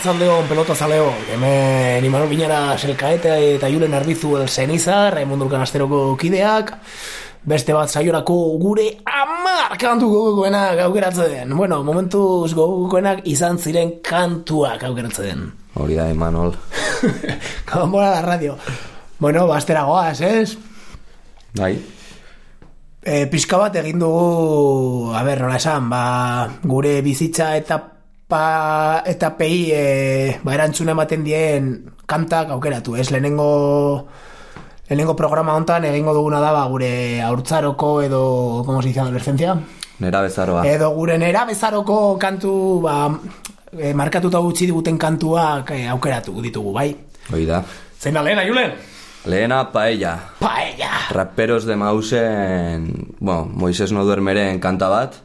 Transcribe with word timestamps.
Arratzaldeon 0.00 0.46
pelota 0.48 0.72
zaleo, 0.74 1.10
hemen 1.28 2.04
Imanol 2.08 2.30
Binara 2.30 2.78
Selkaeta 2.80 3.34
eta 3.36 3.68
Julen 3.68 3.92
Arbizu 3.92 4.30
el 4.38 4.48
Zeniza, 4.48 5.10
Raimundo 5.12 5.44
Urkanasteroko 5.44 6.16
kideak, 6.16 6.72
beste 7.44 7.76
bat 7.76 7.92
saiorako 7.92 8.38
gure 8.62 8.86
amar 9.04 9.76
kantu 9.76 10.08
gogokoenak 10.08 10.80
aukeratzen. 10.86 11.52
Bueno, 11.52 11.82
momentuz 11.84 12.54
gogokoenak 12.56 13.28
izan 13.28 13.60
ziren 13.60 13.98
kantuak 14.00 14.88
aukeratzen. 14.88 15.50
Hori 15.76 16.00
da, 16.00 16.08
Imanol. 16.08 16.56
Kanbora 17.68 18.14
la 18.14 18.22
radio. 18.22 18.56
Bueno, 19.18 19.44
bastera 19.52 19.84
goaz, 19.84 20.22
ez? 20.22 20.56
Bai, 21.60 21.74
E, 23.00 23.24
pixka 23.32 23.56
bat 23.56 23.76
egin 23.80 23.96
dugu, 23.96 25.14
a 25.16 25.22
ber, 25.24 25.40
nola 25.40 25.56
esan, 25.56 25.86
ba, 25.88 26.00
gure 26.68 26.98
bizitza 27.00 27.54
eta 27.56 27.78
pa, 28.30 29.02
eta 29.06 29.34
pei 29.36 29.68
e, 29.74 30.38
ba, 30.44 30.54
erantzuna 30.54 30.94
ematen 30.94 31.26
dien 31.26 31.72
kantak 32.06 32.54
aukeratu, 32.54 32.94
ez? 32.96 33.10
Lehenengo 33.10 34.06
lehenengo 34.88 35.18
programa 35.18 35.58
hontan 35.58 35.84
egingo 35.90 36.14
duguna 36.14 36.40
da 36.40 36.54
ba, 36.54 36.64
gure 36.70 37.20
haurtzaroko 37.26 37.92
edo, 38.06 38.22
como 38.64 38.80
se 38.80 38.88
dice, 38.88 39.00
adolescencia? 39.00 39.58
nera 40.00 40.22
bezaroa. 40.22 40.64
Edo 40.66 40.90
gure 40.96 41.18
nera 41.18 41.44
bezaroko 41.44 42.16
kantu, 42.18 42.52
ba, 42.82 42.96
e, 43.76 43.92
markatuta 43.94 44.40
utzi 44.40 44.66
diguten 44.70 44.98
kantuak 44.98 45.74
e, 45.76 45.84
aukeratu 45.92 46.40
ditugu, 46.42 46.72
bai? 46.72 46.88
Hori 47.30 47.46
da. 47.46 47.62
Zein 48.00 48.16
da 48.16 48.24
lehena, 48.24 48.46
Julen? 48.48 48.72
Lehena, 49.28 49.66
paella. 49.72 50.14
Paella! 50.40 50.90
Raperos 51.12 51.66
de 51.66 51.76
Mausen, 51.76 52.86
bueno, 53.18 53.44
Moises 53.44 53.92
no 53.92 54.04
duermeren 54.08 54.60
kanta 54.60 54.88
bat, 54.88 55.20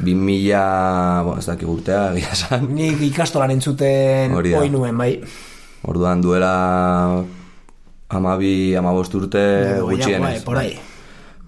2000, 0.00 1.22
bueno, 1.24 1.38
ez 1.38 1.46
dakik 1.46 1.68
urtea, 1.68 2.12
egia 2.14 2.32
esan. 2.32 2.68
Nik 2.74 3.00
ikastolan 3.10 3.50
entzuten 3.52 4.32
Hori 4.34 4.54
nuen, 4.72 4.96
bai. 4.98 5.12
Orduan 5.88 6.20
duela 6.20 6.52
amabi, 8.08 8.74
amabost 8.76 9.14
urte 9.14 9.42
gutxienez. 9.80 10.20
bai, 10.20 10.40
por 10.44 10.56
ahí. 10.58 10.78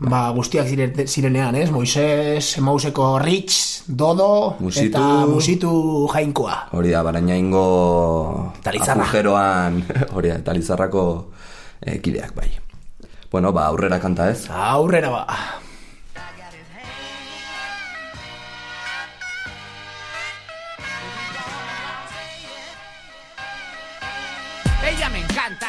Ba, 0.02 0.30
guztiak 0.34 0.66
ziren, 0.66 0.96
zirenean, 1.06 1.54
ez? 1.54 1.68
Moises, 1.70 2.56
Mauseko 2.58 3.20
Rich, 3.22 3.84
Dodo, 3.86 4.56
Musitu. 4.58 4.88
eta 4.98 5.26
Musitu 5.30 6.08
Jainkoa. 6.12 6.56
Hori 6.74 6.90
da, 6.90 7.02
baraina 7.06 7.36
ingo 7.38 8.52
Talizarra. 8.64 9.04
agujeroan, 9.04 9.78
hori 10.16 10.32
da, 10.32 10.40
talizarrako 10.42 11.04
eh, 11.80 12.00
kideak 12.02 12.34
bai. 12.34 12.50
Bueno, 13.30 13.52
ba, 13.52 13.68
aurrera 13.70 14.00
kanta 14.00 14.30
ez. 14.30 14.48
Aurrera 14.50 15.10
ba. 15.10 15.26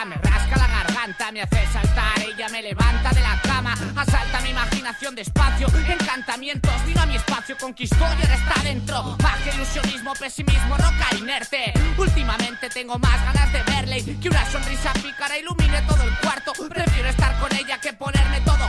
Me 0.06 0.16
rasca 0.16 0.56
la 0.58 0.67
garganta, 0.67 1.31
me 1.31 1.42
hace 1.42 1.67
saltar, 1.67 2.20
ella 2.22 2.48
me 2.50 2.62
levanta 2.62 3.09
de 3.12 3.20
la 3.20 3.39
cama, 3.42 3.73
asalta 3.95 4.39
mi 4.42 4.50
imaginación 4.50 5.14
despacio, 5.14 5.67
encantamientos, 5.88 6.72
vino 6.86 7.02
a 7.02 7.06
mi 7.06 7.16
espacio, 7.16 7.58
conquistó 7.58 7.98
y 7.98 8.22
ahora 8.22 8.36
está 8.36 8.64
dentro, 8.64 9.17
magia, 9.22 9.54
ilusionismo, 9.54 10.14
pesimismo, 10.14 10.78
roca 10.78 11.16
inerte, 11.17 11.73
últimamente 11.98 12.70
tengo 12.70 12.98
más 12.98 13.26
ganas 13.26 13.52
de 13.52 13.64
verle 13.64 14.20
que 14.20 14.30
una 14.30 14.50
sonrisa 14.50 14.94
pícara 14.94 15.38
ilumine 15.38 15.81
todo 15.81 16.02
el 16.04 16.17
cuarto, 16.20 16.54
prefiero 16.70 17.09
estar 17.09 17.38
con 17.39 17.54
ella 17.56 17.78
que 17.80 17.92
ponerme 17.94 18.39
todo 18.42 18.66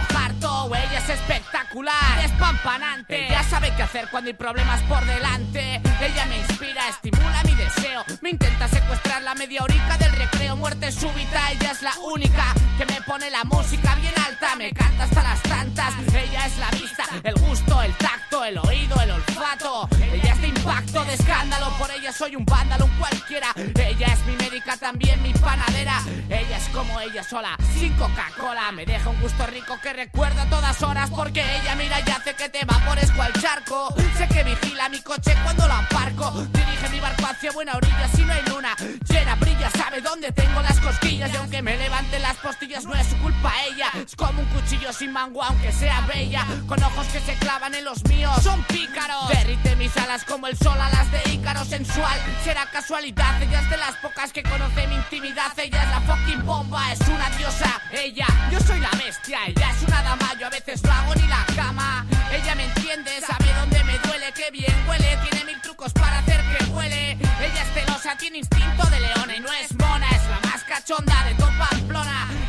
ella 0.73 0.98
es 0.98 1.09
espectacular, 1.11 2.25
es 2.25 2.31
pampanante, 2.33 3.27
ella 3.27 3.43
sabe 3.43 3.73
qué 3.77 3.83
hacer 3.83 4.09
cuando 4.11 4.29
hay 4.29 4.34
problemas 4.34 4.80
por 4.83 5.05
delante, 5.05 5.80
ella 6.01 6.27
me 6.27 6.39
inspira, 6.39 6.89
estimula 6.89 7.42
mi 7.45 7.55
deseo, 7.55 8.05
me 8.23 8.30
intenta 8.30 8.69
secuestrar 8.69 9.23
la 9.23 9.35
media 9.35 9.63
horica 9.63 9.98
del 9.98 10.13
recreo, 10.13 10.57
muerte 10.57 10.91
súbita, 10.91 11.52
ella 11.52 11.73
es 11.73 11.83
la 11.83 11.92
única 12.05 12.55
que 12.79 12.86
me 12.86 13.01
pone 13.02 13.30
la 13.30 13.45
música 13.45 13.95
bien 13.97 14.14
alta, 14.27 14.57
me 14.57 14.73
canta 14.73 15.05
hasta 15.05 15.23
las 15.23 15.42
tantas, 15.42 15.95
ella 16.14 16.47
es 16.47 16.57
la 16.58 16.70
vista, 16.70 17.05
el 17.23 17.35
gusto, 17.35 17.83
el 17.83 17.92
tacto, 17.96 18.45
el 18.45 18.58
oído, 18.58 19.01
el 19.02 19.11
olfato, 19.11 19.89
ella 20.01 20.33
es 20.33 20.41
de 20.41 20.48
impacto, 20.48 21.05
de 21.05 21.14
escándalo, 21.14 21.70
por 21.79 21.91
ella 21.91 22.13
soy 22.13 22.36
un 22.36 22.45
vándalo, 22.45 22.86
un 22.86 22.96
cualquiera, 22.96 23.48
ella 23.57 24.07
es 24.07 24.25
mi 24.25 24.36
médica, 24.36 24.77
también 24.77 25.23
mi 25.23 25.33
panadera, 25.35 26.01
ella 26.31 26.57
es 26.57 26.69
como 26.69 27.01
ella 27.01 27.23
sola, 27.23 27.57
sin 27.79 27.92
Coca-Cola, 27.95 28.73
me 28.73 28.86
deja 28.86 29.11
un 29.11 29.20
gusto 29.20 29.46
rico 29.46 29.79
que 29.83 29.92
recuerda 29.92 30.42
a 30.42 30.48
todas 30.55 30.83
horas, 30.83 31.11
porque 31.11 31.41
ella 31.41 31.75
mira 31.75 31.98
y 32.07 32.11
hace 32.11 32.33
que 32.35 32.48
te 32.48 32.63
evapores 32.63 33.11
cual 33.11 33.33
charco, 33.41 33.92
sé 34.17 34.29
que 34.29 34.45
vigila 34.45 34.89
mi 34.89 35.01
coche 35.01 35.35
cuando 35.42 35.67
lo 35.67 35.75
aparco, 35.75 36.31
dirige 36.53 36.89
mi 36.91 37.01
barco 37.01 37.27
hacia 37.27 37.51
buena 37.51 37.73
orilla 37.73 38.09
si 38.15 38.23
no 38.23 38.33
hay 38.33 38.42
luna, 38.47 38.77
llena, 39.09 39.35
brilla, 39.35 39.69
sabe 39.70 40.01
dónde 40.01 40.31
tengo 40.31 40.63
las 40.63 40.79
cosquillas, 40.79 41.33
y 41.33 41.37
aunque 41.37 41.61
me 41.61 41.77
levanten 41.77 42.23
las 42.23 42.37
postillas 42.37 42.85
no 42.85 42.95
es 42.95 43.05
su 43.09 43.17
culpa 43.17 43.53
ella, 43.69 43.91
es 44.07 44.14
como 44.14 44.43
un 44.43 44.47
cuchillo 44.47 44.93
sin 44.93 45.13
mango 45.13 45.43
aunque 45.43 45.73
sea 45.73 46.03
bella, 46.03 46.47
con 46.69 46.81
ojos 46.85 47.07
que 47.09 47.19
se 47.20 47.35
clavan 47.35 47.75
en 47.75 47.85
los 47.85 48.05
míos, 48.05 48.33
son 48.41 48.63
pícaros, 48.64 49.29
derrite 49.31 49.75
mis 49.75 49.97
alas 49.97 50.25
como 50.25 50.47
el 50.47 50.57
sol 50.57 50.81
a 50.81 50.89
las 50.89 51.11
de 51.11 51.33
Ícaro 51.33 51.64
sensual, 51.64 52.17
será 52.45 52.67
casualidad, 52.67 53.43
ella 53.43 53.61
es 53.61 53.70
de 53.70 53.77
las 53.77 53.97
pocas 53.97 54.33
que 54.33 54.45
conoce 54.45 54.87
mi 54.87 54.95
intimidad, 54.95 55.59
ella 55.59 55.83
es 55.83 55.91
la 55.91 56.01
fucking 56.03 56.47
bomba, 56.47 56.93
es 56.93 57.01
una 57.09 57.29
diosa, 57.31 57.83
ella, 57.91 58.27
yo 58.53 58.61
soy 58.61 58.79
la 58.79 58.91
bestia, 58.91 59.41
ella 59.48 59.70
es 59.70 59.89
una 59.89 60.01
dama, 60.03 60.31
a 60.45 60.51
veces 60.51 60.83
no 60.83 60.93
hago 60.93 61.15
ni 61.15 61.27
la 61.27 61.43
cama, 61.57 62.05
ella 62.31 62.55
me 62.55 62.65
entiende, 62.65 63.11
sabe 63.27 63.47
dónde 63.61 63.83
me 63.85 63.99
duele, 64.01 64.31
que 64.33 64.51
bien 64.51 64.75
huele, 64.87 65.19
tiene 65.29 65.45
mil 65.47 65.61
trucos 65.63 65.91
para 65.95 66.19
hacer 66.19 66.39
que 66.43 66.65
huele, 66.67 67.13
ella 67.13 67.63
es 67.63 67.73
celosa, 67.73 68.15
tiene 68.19 68.39
instinto 68.39 68.85
de 68.91 69.01
leona 69.01 69.37
y 69.37 69.41
no 69.41 69.51
es 69.53 69.75
mona, 69.75 70.07
es 70.11 70.23
la 70.29 70.41
más 70.51 70.63
cachonda 70.65 71.25
de 71.25 71.35
toda 71.37 71.73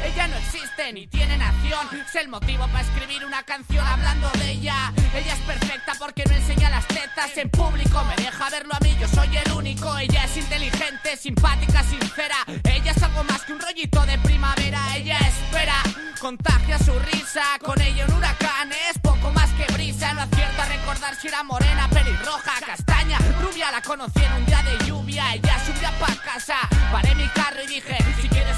Ella 0.04 0.28
no 0.28 0.38
existe 0.38 0.94
ni 0.94 1.08
tiene 1.08 1.38
nación, 1.38 1.88
es 2.08 2.16
el 2.16 2.28
motivo 2.28 2.68
para 2.68 2.82
escribir 2.82 3.26
una 3.26 3.44
canción 3.44 3.86
hablando 3.86 4.30
de 4.38 4.52
ella, 4.52 4.94
ella 5.14 5.34
es 5.34 5.40
perfecta 5.40 5.94
porque 5.98 6.24
no 6.26 6.36
enseña 6.36 6.70
las 6.70 6.88
tetas 6.88 7.36
en 7.38 7.50
público, 7.50 8.04
me 8.06 8.16
deja 8.24 8.50
verlo 8.50 8.74
a 8.76 8.80
mí, 8.82 8.96
yo 9.00 9.08
soy 9.08 9.36
el 9.36 9.52
único, 9.52 9.98
ella 9.98 10.26
es 10.26 10.38
inteligente, 10.38 11.18
simpática, 11.18 11.84
sincera, 11.84 12.38
ella 12.64 12.92
es 12.92 13.04
algo 13.04 13.24
más 13.24 13.42
que 13.44 13.54
un 13.54 13.60
rollito 13.60 14.06
de 14.06 14.18
primavera, 14.20 14.80
ella 14.96 15.18
espera, 15.18 15.82
contagia 16.20 16.80
su 16.80 16.98
risa, 17.00 17.44
con 17.64 17.80
ella 17.82 18.06
un 18.08 18.14
huracán. 18.14 18.72
Es 18.90 18.98
poco 19.00 19.32
más 19.32 19.52
que 19.54 19.72
brisa, 19.74 20.14
no 20.14 20.22
acierto 20.22 20.62
a 20.62 20.66
recordar 20.66 21.16
si 21.16 21.28
era 21.28 21.44
morena, 21.44 21.88
pelirroja, 21.90 22.54
castaña, 22.66 23.20
rubia, 23.42 23.72
la 23.72 23.82
conocí 23.82 24.24
en 24.24 24.34
un 24.34 24.46
día 24.46 24.64
de 24.64 24.86
lluvia, 24.86 25.34
ella 25.36 25.60
subía 25.66 25.92
pa' 26.00 26.16
casa, 26.24 26.56
paré 26.92 27.14
mi 27.16 27.28
carro 27.30 27.64
y 27.64 27.68
dije, 27.68 27.98
si 28.22 28.30
quieres 28.30 28.58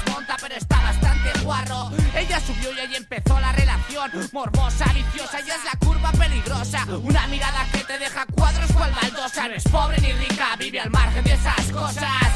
ella 2.14 2.40
subió 2.40 2.72
y 2.72 2.80
ahí 2.80 2.94
empezó 2.96 3.38
la 3.40 3.52
relación, 3.52 4.10
morbosa, 4.32 4.92
viciosa, 4.92 5.38
ella 5.40 5.54
es 5.54 5.64
la 5.64 5.78
curva 5.78 6.12
peligrosa, 6.12 6.84
una 7.02 7.26
mirada 7.28 7.66
que 7.72 7.78
te 7.84 7.98
deja 7.98 8.26
cuadros 8.26 8.70
cual 8.72 8.92
baldosa, 8.92 9.48
no 9.48 9.54
es 9.54 9.64
pobre 9.64 10.00
ni 10.00 10.12
rica, 10.12 10.56
vive 10.58 10.80
al 10.80 10.90
margen 10.90 11.24
de 11.24 11.32
esas 11.32 11.72
cosas, 11.72 12.27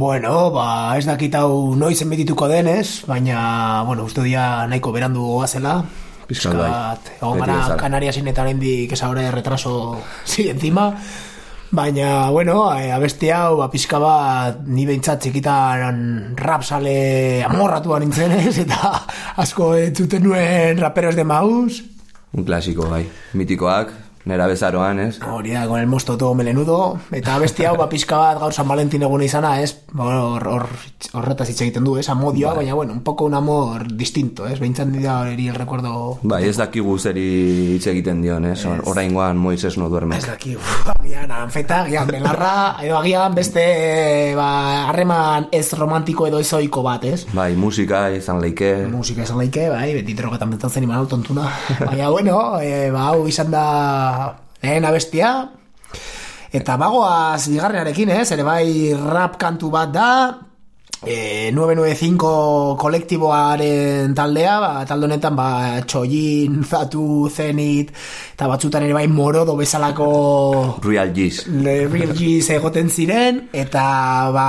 Bueno, 0.00 0.48
ba, 0.48 0.96
ez 0.96 1.04
dakit 1.04 1.34
hau 1.36 1.74
noiz 1.76 1.98
enbedituko 2.00 2.46
denez, 2.48 3.04
baina, 3.04 3.82
bueno, 3.84 4.06
uste 4.08 4.22
dia 4.24 4.64
nahiko 4.64 4.94
berandu 4.94 5.26
goazela. 5.34 5.74
Pixkat 6.24 6.56
bai. 6.56 6.70
Pizkat, 6.70 7.10
egon 7.18 7.42
gara 7.42 7.56
bezala. 7.58 7.76
Kanariasin 7.82 8.30
eta 8.32 8.46
oraindik 8.46 8.94
ez 8.96 9.02
ahora 9.04 9.26
de 9.26 9.34
retraso 9.34 10.00
sí, 10.24 10.48
encima. 10.48 10.86
Baina, 11.70 12.30
bueno, 12.32 12.62
eh, 12.78 12.88
abesti 12.96 13.28
hau, 13.28 13.58
ba, 13.58 13.68
pixka 13.68 14.00
bat, 14.00 14.64
ni 14.64 14.88
behintzat 14.88 15.20
txikitan 15.20 16.32
rap 16.40 16.64
sale 16.64 17.44
amorratuan 17.44 18.00
nintzen 18.06 18.32
eta 18.64 18.94
asko 19.44 19.74
entzuten 19.82 20.24
nuen 20.30 20.80
raperos 20.80 21.12
de 21.12 21.28
maus. 21.28 21.82
Un 22.32 22.48
klasiko, 22.48 22.88
bai. 22.88 23.04
Mitikoak, 23.36 23.92
nera 24.24 24.46
bezaroan, 24.46 24.98
ez? 25.00 25.18
Hori 25.24 25.52
da, 25.54 25.66
con 25.66 25.80
el 25.80 25.86
mosto 25.86 26.16
todo 26.18 26.34
melenudo. 26.34 26.98
Eta 27.10 27.38
besti 27.38 27.64
hau, 27.64 27.76
ba, 27.76 27.88
pixka 27.88 28.18
bat 28.20 28.38
gaur 28.38 28.52
San 28.52 28.68
Valentin 28.68 29.02
egun 29.02 29.22
izana, 29.24 29.60
ez? 29.62 29.72
Ba, 29.92 30.04
Hor, 30.20 30.46
hor, 30.46 30.66
horretaz 31.16 31.48
hitz 31.48 31.60
egiten 31.64 31.84
du, 31.84 31.96
ez? 31.96 32.08
Amodioa, 32.12 32.52
baina, 32.54 32.74
bueno, 32.74 32.92
un 32.92 33.00
poco 33.02 33.24
un 33.24 33.34
amor 33.34 33.86
distinto, 33.96 34.46
ez? 34.46 34.58
Behintzan 34.60 34.92
dira 34.92 35.20
hori 35.20 35.48
el 35.48 35.54
recuerdo... 35.54 36.18
Bai, 36.22 36.42
ez 36.48 36.56
dakigu 36.58 36.98
zeri 36.98 37.24
hitz 37.76 37.86
egiten 37.90 38.20
dion, 38.22 38.44
ez? 38.44 38.64
Or- 38.66 38.82
Oraingoan 38.92 39.38
Moises 39.38 39.78
no 39.78 39.88
duerme. 39.88 40.18
Ez 40.18 40.26
daki, 40.26 40.54
uf, 40.56 40.88
agian, 41.00 41.30
anfeta, 41.32 41.82
agian, 41.86 42.06
belarra, 42.12 42.76
edo 42.84 42.98
agian 43.00 43.34
beste, 43.34 43.64
ba, 44.36 44.50
harreman 44.90 45.48
ez 45.52 45.72
romantiko 45.78 46.26
edo 46.28 46.38
ez 46.44 46.52
ohiko 46.52 46.82
bat, 46.84 47.04
ez? 47.08 47.24
Bai, 47.32 47.54
musika 47.56 48.10
izan 48.12 48.40
leike. 48.44 48.86
Musika 48.92 49.24
esan 49.24 49.40
laike, 49.40 49.68
bai, 49.72 49.94
beti 49.96 50.14
drogatan 50.18 50.50
betatzen 50.54 50.84
iman 50.84 51.08
tontuna. 51.08 51.48
Baina, 51.80 52.10
bueno, 52.10 52.60
e, 52.60 52.90
ba, 52.92 53.08
hau 53.14 53.26
izan 53.30 53.50
da 53.50 53.64
lehen 54.62 54.84
abestia. 54.84 55.32
Eta 56.50 56.76
bagoaz 56.76 57.46
bigarrenarekin, 57.46 58.10
ez? 58.10 58.30
Ere 58.34 58.42
bai 58.42 58.94
rap 58.98 59.36
kantu 59.38 59.70
bat 59.70 59.92
da, 59.94 60.10
e, 61.06 61.50
995 61.52 62.76
kolektiboaren 62.80 64.14
taldea, 64.14 64.56
ba, 64.60 64.72
talde 64.88 65.08
honetan, 65.08 65.36
ba, 65.36 65.80
Txollin, 65.86 66.60
Zatu, 66.64 67.28
Zenit, 67.30 67.92
eta 68.34 68.48
batzutan 68.50 68.84
ere 68.86 68.96
bai 68.96 69.06
Morodo 69.08 69.56
bezalako 69.56 70.80
Real 70.84 71.14
G's. 71.14 71.46
Le 71.46 71.86
Real 71.88 72.14
G's 72.16 72.50
egoten 72.56 72.90
ziren, 72.90 73.46
eta 73.52 73.84
ba, 74.34 74.48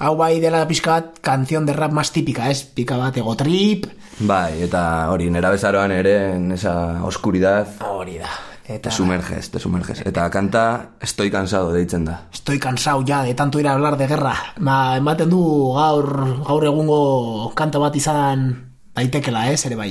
hau 0.00 0.14
bai 0.18 0.38
dela 0.42 0.64
pixka 0.68 0.98
bat 0.98 1.20
kanzion 1.24 1.66
de 1.66 1.76
rap 1.76 1.92
más 1.92 2.12
típica, 2.12 2.50
ez? 2.50 2.64
Pika 2.64 2.98
bat 3.00 3.16
ego 3.16 3.36
trip, 3.36 3.86
Bai, 4.14 4.62
eta 4.62 5.10
hori, 5.10 5.26
nera 5.26 5.50
bezaroan 5.50 5.90
ere, 5.90 6.12
en 6.36 6.52
esa 6.54 7.02
oscuridad, 7.02 7.66
hori 7.82 8.20
da. 8.22 8.30
Eta 8.64 8.88
te 8.88 8.96
sumerges, 8.96 9.50
te 9.52 9.58
sumerges. 9.60 10.00
Eta 10.08 10.30
kanta, 10.32 10.90
estoy 11.04 11.30
cansado 11.30 11.72
deitzen 11.72 12.06
da. 12.06 12.22
estoy 12.32 12.58
cansado 12.58 13.02
ya 13.04 13.22
de 13.22 13.34
tanto 13.34 13.60
ir 13.60 13.68
a 13.68 13.72
hablar 13.74 13.98
de 13.98 14.06
guerra. 14.06 14.34
Ba, 14.58 14.96
ematen 14.96 15.28
du 15.28 15.72
gaur, 15.76 16.08
gaur 16.46 16.64
egungo 16.64 17.52
kanta 17.54 17.78
bat 17.78 17.94
izan 17.96 18.72
daitekela, 18.96 19.50
ez, 19.52 19.66
ere 19.66 19.76
bai. 19.76 19.90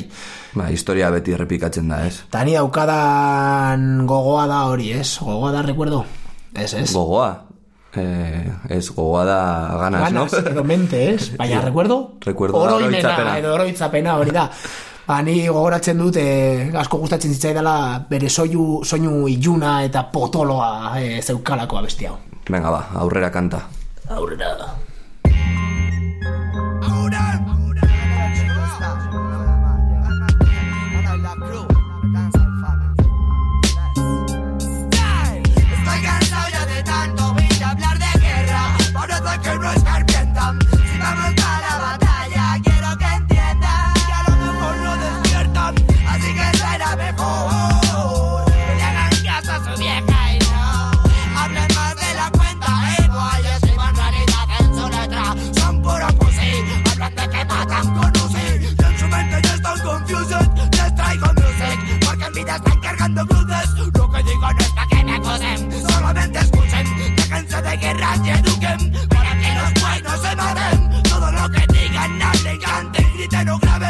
Ba, 0.58 0.72
historia 0.72 1.12
beti 1.14 1.34
errepikatzen 1.38 1.88
da, 1.92 2.02
ez? 2.08 2.24
Eta 2.28 2.44
ni 2.48 2.54
daukadan 2.58 4.06
gogoa 4.10 4.48
da 4.50 4.64
hori, 4.72 4.92
ez? 4.98 5.20
Gogoa 5.22 5.52
da, 5.54 5.62
recuerdo? 5.62 6.06
Ez, 6.56 6.74
ez? 6.74 6.88
Gogoa. 6.94 7.46
Eh, 7.96 8.50
ez 8.74 8.88
gogoa 8.90 9.22
da 9.28 9.40
ganas, 9.84 10.02
Ganas, 10.10 10.34
no? 10.34 10.40
edo 10.50 10.64
mente, 10.64 11.14
ez? 11.14 11.30
Baina, 11.38 11.62
recuerdo? 11.62 12.18
Recuerdo 12.26 12.58
da 12.58 12.74
Oroimena, 12.74 12.98
oroitzapena. 12.98 13.38
edo 13.38 13.54
oroitzapena, 13.54 14.18
hori 14.18 14.32
da. 14.34 14.48
Ba, 15.04 15.20
ni 15.22 15.48
gogoratzen 15.48 16.00
dut, 16.00 16.16
eh, 16.16 16.72
asko 16.80 17.02
gustatzen 17.02 17.34
zitzaidala 17.36 17.76
bere 18.10 18.30
soinu, 18.30 18.84
soinu 18.88 19.28
iluna 19.28 19.82
eta 19.84 20.06
potoloa 20.14 20.96
eh, 21.02 21.20
zeukalako 21.22 21.82
abesti 21.82 22.08
hau. 22.08 22.16
Venga, 22.50 22.72
ba, 22.72 22.82
aurrera 23.04 23.30
kanta. 23.32 23.66
Aurrera. 24.10 24.54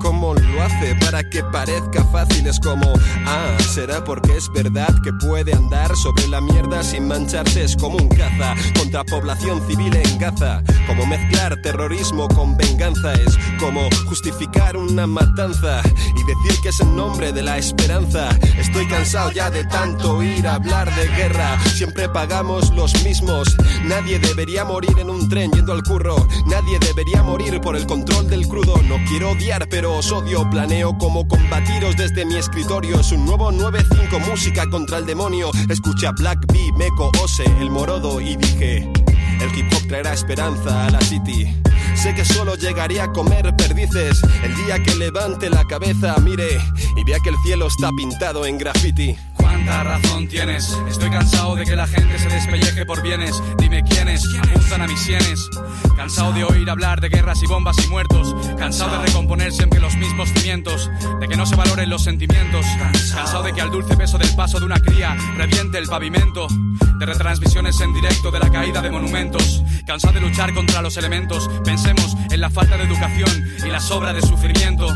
¿cómo 0.00 0.34
lo 0.34 0.62
hace 0.62 0.94
para 0.96 1.28
que 1.28 1.42
parezca 1.44 2.04
fácil? 2.04 2.46
Es 2.46 2.60
como, 2.60 2.92
ah, 3.26 3.56
será 3.72 4.04
porque 4.04 4.36
es 4.36 4.50
verdad 4.52 4.94
que 5.02 5.12
puede 5.12 5.52
andar 5.54 5.94
sobre 5.96 6.28
la 6.28 6.40
mierda 6.40 6.82
sin 6.82 7.08
mancharse. 7.08 7.64
Es 7.64 7.76
como 7.76 7.96
un 7.96 8.08
caza 8.08 8.54
contra 8.76 9.04
población 9.04 9.60
civil 9.66 9.94
en 9.96 10.18
Gaza. 10.18 10.62
Como 10.86 11.06
mezclar 11.06 11.60
terrorismo 11.62 12.28
con 12.28 12.56
venganza. 12.56 13.12
Es 13.14 13.36
como 13.58 13.88
justificar 14.06 14.76
una 14.76 15.06
matanza 15.06 15.82
y 16.16 16.24
decir 16.24 16.60
que 16.62 16.68
es 16.68 16.80
en 16.80 16.96
nombre 16.96 17.32
de 17.32 17.42
la 17.42 17.58
esperanza. 17.58 18.30
Estoy 18.58 18.86
cansado 18.86 19.30
ya 19.32 19.50
de 19.50 19.64
tanto 19.64 20.16
oír 20.16 20.46
hablar 20.46 20.94
de 20.94 21.08
guerra. 21.08 21.58
Siempre 21.74 22.08
pagamos 22.08 22.70
los 22.74 23.02
mismos. 23.04 23.56
Nadie 23.84 24.18
debería 24.18 24.64
morir 24.64 24.98
en 24.98 25.10
un 25.10 25.28
tren 25.28 25.50
yendo 25.52 25.72
al 25.72 25.82
curro. 25.82 26.16
Nadie 26.46 26.78
debería 26.78 27.22
morir 27.22 27.60
por 27.60 27.76
el 27.76 27.86
control 27.86 28.28
del 28.28 28.46
crudo. 28.46 28.80
No 28.88 28.96
quiero 29.08 29.30
odiar, 29.30 29.68
pero 29.68 29.81
os 29.84 30.12
odio. 30.12 30.48
Planeo 30.50 30.96
cómo 30.98 31.26
combatiros 31.26 31.96
desde 31.96 32.24
mi 32.24 32.36
escritorio. 32.36 33.00
Es 33.00 33.12
un 33.12 33.24
nuevo 33.24 33.50
9-5 33.50 34.28
música 34.28 34.68
contra 34.70 34.98
el 34.98 35.06
demonio. 35.06 35.50
Escuché 35.68 36.06
a 36.06 36.12
Black 36.12 36.46
B, 36.52 36.70
Meco, 36.76 37.10
Ose, 37.22 37.44
el 37.60 37.70
morodo 37.70 38.20
y 38.20 38.36
dije. 38.36 38.90
El 39.40 39.58
hip 39.58 39.72
hop 39.74 39.88
traerá 39.88 40.12
esperanza 40.12 40.86
a 40.86 40.90
la 40.90 41.00
city. 41.00 41.46
Sé 41.94 42.14
que 42.14 42.24
solo 42.24 42.54
llegaré 42.54 43.00
a 43.00 43.12
comer 43.12 43.54
perdices 43.56 44.22
el 44.42 44.54
día 44.56 44.82
que 44.82 44.94
levante 44.94 45.50
la 45.50 45.64
cabeza, 45.64 46.16
mire 46.22 46.58
y 46.96 47.04
vea 47.04 47.18
que 47.20 47.30
el 47.30 47.36
cielo 47.44 47.66
está 47.66 47.90
pintado 47.96 48.46
en 48.46 48.58
graffiti. 48.58 49.16
¿Cuánta 49.52 49.84
razón 49.84 50.28
tienes? 50.28 50.78
Estoy 50.88 51.10
cansado 51.10 51.54
de 51.56 51.64
que 51.64 51.76
la 51.76 51.86
gente 51.86 52.18
se 52.18 52.26
despelleje 52.28 52.86
por 52.86 53.02
bienes. 53.02 53.40
Dime 53.58 53.82
quiénes 53.84 54.24
apuntan 54.42 54.80
a 54.80 54.86
mis 54.86 54.98
sienes. 54.98 55.50
Cansado 55.94 56.32
de 56.32 56.42
oír 56.42 56.70
hablar 56.70 57.02
de 57.02 57.10
guerras 57.10 57.42
y 57.42 57.46
bombas 57.46 57.76
y 57.84 57.88
muertos. 57.88 58.34
Cansado 58.56 58.98
de 58.98 59.06
recomponer 59.06 59.52
siempre 59.52 59.78
los 59.78 59.94
mismos 59.96 60.30
cimientos. 60.30 60.90
De 61.20 61.28
que 61.28 61.36
no 61.36 61.44
se 61.44 61.54
valoren 61.54 61.90
los 61.90 62.02
sentimientos. 62.02 62.64
Cansado 62.78 63.42
de 63.42 63.52
que 63.52 63.60
al 63.60 63.70
dulce 63.70 63.94
peso 63.94 64.16
del 64.16 64.34
paso 64.34 64.58
de 64.58 64.64
una 64.64 64.80
cría 64.80 65.14
reviente 65.36 65.76
el 65.76 65.86
pavimento. 65.86 66.46
De 66.98 67.04
retransmisiones 67.04 67.78
en 67.82 67.92
directo 67.92 68.30
de 68.30 68.38
la 68.38 68.50
caída 68.50 68.80
de 68.80 68.90
monumentos. 68.90 69.62
Cansado 69.86 70.14
de 70.14 70.22
luchar 70.22 70.54
contra 70.54 70.80
los 70.80 70.96
elementos. 70.96 71.50
Pensemos 71.62 72.16
en 72.30 72.40
la 72.40 72.48
falta 72.48 72.78
de 72.78 72.84
educación 72.84 73.44
y 73.66 73.68
la 73.68 73.80
sobra 73.80 74.14
de 74.14 74.22
sufrimiento. 74.22 74.88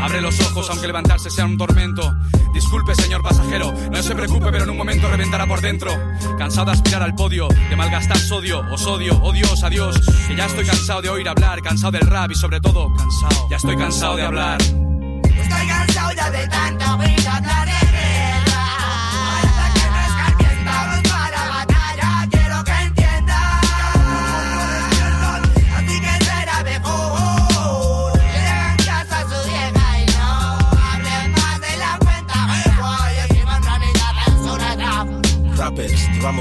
Abre 0.00 0.20
los 0.20 0.40
ojos 0.40 0.68
aunque 0.70 0.86
levantarse 0.86 1.30
sea 1.30 1.44
un 1.44 1.56
tormento. 1.56 2.14
Disculpe, 2.52 2.94
señor 2.94 3.22
pasajero, 3.22 3.72
no 3.90 4.02
se 4.02 4.14
preocupe, 4.14 4.50
pero 4.50 4.64
en 4.64 4.70
un 4.70 4.76
momento 4.76 5.08
reventará 5.08 5.46
por 5.46 5.60
dentro. 5.60 5.90
Cansado 6.38 6.66
de 6.66 6.72
aspirar 6.72 7.02
al 7.02 7.14
podio, 7.14 7.48
de 7.48 7.76
malgastar 7.76 8.18
sodio, 8.18 8.60
os 8.72 8.86
odio, 8.86 9.18
oh 9.22 9.32
Dios, 9.32 9.62
adiós. 9.62 10.00
Que 10.26 10.36
ya 10.36 10.46
estoy 10.46 10.64
cansado 10.64 11.02
de 11.02 11.08
oír 11.08 11.28
hablar, 11.28 11.62
cansado 11.62 11.92
del 11.92 12.06
rap 12.06 12.30
y 12.30 12.34
sobre 12.34 12.60
todo, 12.60 12.92
cansado. 12.94 13.48
Ya 13.50 13.56
estoy 13.56 13.76
cansado 13.76 14.16
de 14.16 14.22
hablar. 14.22 14.60
Estoy 14.62 15.66
cansado 15.68 16.12
ya 16.12 16.30
de 16.30 16.48
tanto 16.48 16.96
oír 16.96 17.28
hablar 17.28 17.77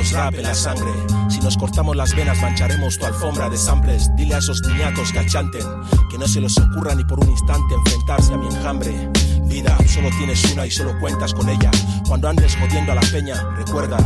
llevamos 0.03 0.41
la 0.41 0.53
sangre. 0.53 0.91
Si 1.29 1.39
nos 1.39 1.57
cortamos 1.57 1.95
las 1.95 2.15
venas, 2.15 2.41
mancharemos 2.41 2.97
tu 2.97 3.05
alfombra 3.05 3.49
de 3.49 3.57
samples. 3.57 4.09
Dile 4.15 4.35
a 4.35 4.37
esos 4.37 4.61
niñatos 4.61 5.11
que 5.11 5.19
achanten 5.19 5.65
que 6.09 6.17
no 6.17 6.27
se 6.27 6.41
les 6.41 6.57
ocurra 6.57 6.95
ni 6.95 7.03
por 7.03 7.19
un 7.19 7.29
instante 7.29 7.73
enfrentarse 7.73 8.33
a 8.33 8.37
mi 8.37 8.47
enjambre. 8.47 9.09
Vida, 9.43 9.77
solo 9.87 10.09
tienes 10.17 10.43
una 10.51 10.65
y 10.65 10.71
solo 10.71 10.97
cuentas 10.99 11.33
con 11.33 11.49
ella. 11.49 11.71
Cuando 12.07 12.29
andes 12.29 12.55
jodiendo 12.55 12.91
a 12.91 12.95
la 12.95 13.01
peña, 13.01 13.35
recuerda 13.55 13.97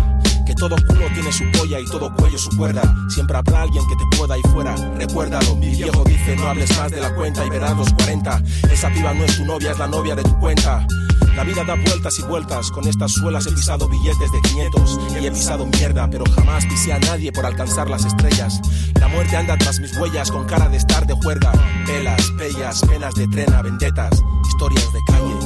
Que 0.45 0.55
todo 0.55 0.75
culo 0.87 1.05
tiene 1.13 1.31
su 1.31 1.49
polla 1.51 1.79
y 1.79 1.85
todo 1.85 2.13
cuello 2.15 2.37
su 2.37 2.55
cuerda. 2.57 2.81
Siempre 3.09 3.37
habrá 3.37 3.61
alguien 3.61 3.83
que 3.87 3.95
te 3.95 4.17
pueda 4.17 4.37
ir 4.37 4.47
fuera. 4.47 4.75
Recuérdalo, 4.97 5.55
mi 5.55 5.69
viejo 5.69 6.03
dice 6.03 6.35
no 6.35 6.47
hables 6.47 6.75
más 6.77 6.91
de 6.91 6.99
la 6.99 7.13
cuenta 7.15 7.45
y 7.45 7.49
verás 7.49 7.77
los 7.77 7.93
40. 7.93 8.41
Esa 8.71 8.89
piba 8.89 9.13
no 9.13 9.23
es 9.23 9.37
tu 9.37 9.45
novia, 9.45 9.71
es 9.71 9.79
la 9.79 9.87
novia 9.87 10.15
de 10.15 10.23
tu 10.23 10.37
cuenta. 10.39 10.85
La 11.35 11.43
vida 11.43 11.63
da 11.63 11.75
vueltas 11.75 12.19
y 12.19 12.23
vueltas, 12.23 12.71
con 12.71 12.87
estas 12.87 13.13
suelas 13.13 13.47
he 13.47 13.51
pisado 13.51 13.87
billetes 13.87 14.31
de 14.31 14.41
500 14.41 14.99
y 15.21 15.25
he 15.25 15.31
pisado 15.31 15.65
mierda, 15.65 16.09
pero 16.09 16.25
jamás 16.35 16.65
pisé 16.65 16.93
a 16.93 16.99
nadie 16.99 17.31
por 17.31 17.45
alcanzar 17.45 17.89
las 17.89 18.05
estrellas. 18.05 18.61
La 18.99 19.07
muerte 19.07 19.37
anda 19.37 19.57
tras 19.57 19.79
mis 19.79 19.95
huellas 19.97 20.31
con 20.31 20.45
cara 20.45 20.67
de 20.69 20.77
estar 20.77 21.07
de 21.07 21.13
juerga. 21.13 21.51
Pelas, 21.85 22.31
pellas, 22.37 22.81
penas 22.81 23.15
de 23.15 23.27
trena, 23.27 23.61
vendetas, 23.61 24.23
historias 24.47 24.91
de 24.93 24.99
calle, 25.07 25.40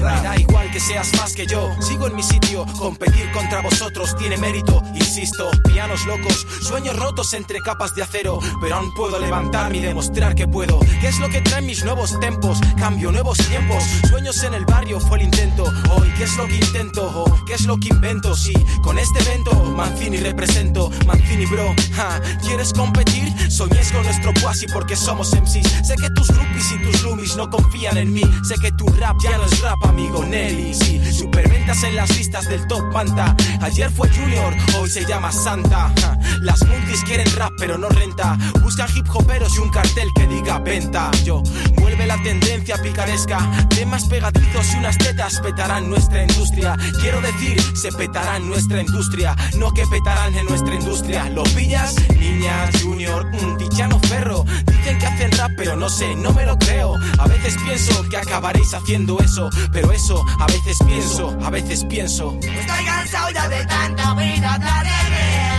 Me 0.00 0.22
da 0.22 0.34
igual 0.38 0.70
que 0.70 0.80
seas 0.80 1.12
más 1.18 1.34
que 1.34 1.46
yo, 1.46 1.70
sigo 1.80 2.06
en 2.06 2.16
mi 2.16 2.22
sitio. 2.22 2.64
Competir 2.78 3.30
contra 3.32 3.60
vosotros 3.60 4.16
tiene 4.16 4.36
mérito, 4.38 4.82
insisto. 4.94 5.50
Pianos 5.72 6.06
locos, 6.06 6.46
sueños 6.62 6.96
rotos 6.96 7.34
entre 7.34 7.60
capas 7.60 7.94
de 7.94 8.02
acero. 8.02 8.38
Pero 8.60 8.76
aún 8.76 8.94
puedo 8.94 9.18
levantarme 9.18 9.78
y 9.78 9.80
demostrar 9.80 10.34
que 10.34 10.48
puedo. 10.48 10.80
¿Qué 11.00 11.08
es 11.08 11.18
lo 11.18 11.28
que 11.28 11.42
traen 11.42 11.66
mis 11.66 11.84
nuevos 11.84 12.18
tempos? 12.18 12.60
Cambio, 12.78 13.12
nuevos 13.12 13.38
tiempos. 13.38 13.84
Sueños 14.08 14.42
en 14.42 14.54
el 14.54 14.64
barrio 14.64 15.00
fue 15.00 15.18
el 15.18 15.24
intento. 15.24 15.64
Hoy, 15.90 16.10
¿qué 16.16 16.24
es 16.24 16.36
lo 16.36 16.46
que 16.46 16.56
intento? 16.56 17.12
Oh, 17.14 17.44
¿Qué 17.46 17.54
es 17.54 17.66
lo 17.66 17.76
que 17.76 17.88
invento? 17.88 18.34
Sí, 18.34 18.54
con 18.82 18.98
este 18.98 19.20
evento, 19.20 19.52
Mancini 19.76 20.16
represento. 20.18 20.90
Mancini, 21.06 21.44
bro, 21.46 21.74
ja, 21.94 22.20
¿quieres 22.42 22.72
competir? 22.72 23.28
Soñes 23.50 23.92
con 23.92 24.02
nuestro 24.04 24.32
quasi 24.40 24.66
porque 24.68 24.96
somos 24.96 25.34
MCs. 25.34 25.86
Sé 25.86 25.96
que 25.96 26.08
tus 26.10 26.28
groupies 26.28 26.72
y 26.72 26.78
tus 26.82 27.02
roomies 27.02 27.36
no 27.36 27.50
confían 27.50 27.98
en 27.98 28.12
mí. 28.12 28.22
Sé 28.44 28.54
que 28.60 28.72
tu 28.72 28.86
rap 28.98 29.16
ya 29.22 29.36
no 29.36 29.44
es 29.44 29.60
rap, 29.60 29.78
amigo 29.90 30.24
Nelly. 30.24 30.72
Sí, 30.72 31.00
superventas 31.12 31.82
en 31.82 31.96
las 31.96 32.16
listas 32.16 32.48
del 32.48 32.66
top 32.66 32.92
panta. 32.92 33.36
Ayer 33.60 33.90
fue 33.90 34.08
Junior, 34.08 34.54
hoy 34.78 34.88
se 34.88 35.04
llama 35.04 35.30
Santa. 35.32 35.92
Las 36.40 36.64
multis 36.66 37.04
quieren 37.04 37.26
rap, 37.36 37.52
pero 37.58 37.76
no 37.76 37.88
renta. 37.88 38.38
Buscan 38.62 38.88
hip 38.96 39.06
hoperos 39.12 39.54
y 39.56 39.58
un 39.58 39.70
cartel 39.70 40.08
que 40.14 40.26
diga 40.26 40.58
venta. 40.58 41.10
Yo, 41.24 41.42
vuelve 41.76 42.06
la 42.06 42.20
tendencia 42.22 42.80
picaresca. 42.82 43.38
Temas 43.68 44.06
pegadizos 44.06 44.74
y 44.74 44.78
unas 44.78 44.96
tetas 44.96 45.40
petarán 45.40 45.90
nuestra 45.90 46.22
industria. 46.22 46.76
Quiero 47.00 47.20
decir, 47.20 47.60
se 47.76 47.92
petarán 47.92 48.48
nuestra 48.48 48.80
industria. 48.80 49.36
No 49.58 49.72
que 49.72 49.86
petarán 49.86 50.34
en 50.36 50.46
nuestra 50.46 50.74
industria. 50.74 51.28
¿Lo 51.30 51.42
pillas? 51.42 51.96
Niñas, 52.18 52.82
Junior, 52.82 53.26
un 53.42 53.58
Tiziano 53.58 53.98
Ferro. 54.00 54.44
Dicen 54.66 54.98
que 54.98 55.06
hacen 55.06 55.32
rap, 55.32 55.50
pero 55.56 55.76
no 55.76 55.88
sé, 55.88 56.14
no 56.14 56.32
me 56.32 56.46
lo 56.46 56.56
creo. 56.58 56.94
A 57.18 57.26
veces 57.26 57.56
pienso 57.64 58.08
que 58.08 58.16
acabaréis 58.16 58.72
haciendo 58.72 59.18
eso. 59.18 59.50
Eso, 59.92 60.24
a 60.38 60.46
veces 60.46 60.78
pienso, 60.86 61.36
a 61.42 61.50
veces 61.50 61.84
pienso. 61.84 62.36
Estoy 62.42 62.84
cansado 62.84 63.30
ya 63.30 63.48
de 63.48 63.64
tanta 63.66 64.14
vida, 64.14 64.58
de 64.58 65.49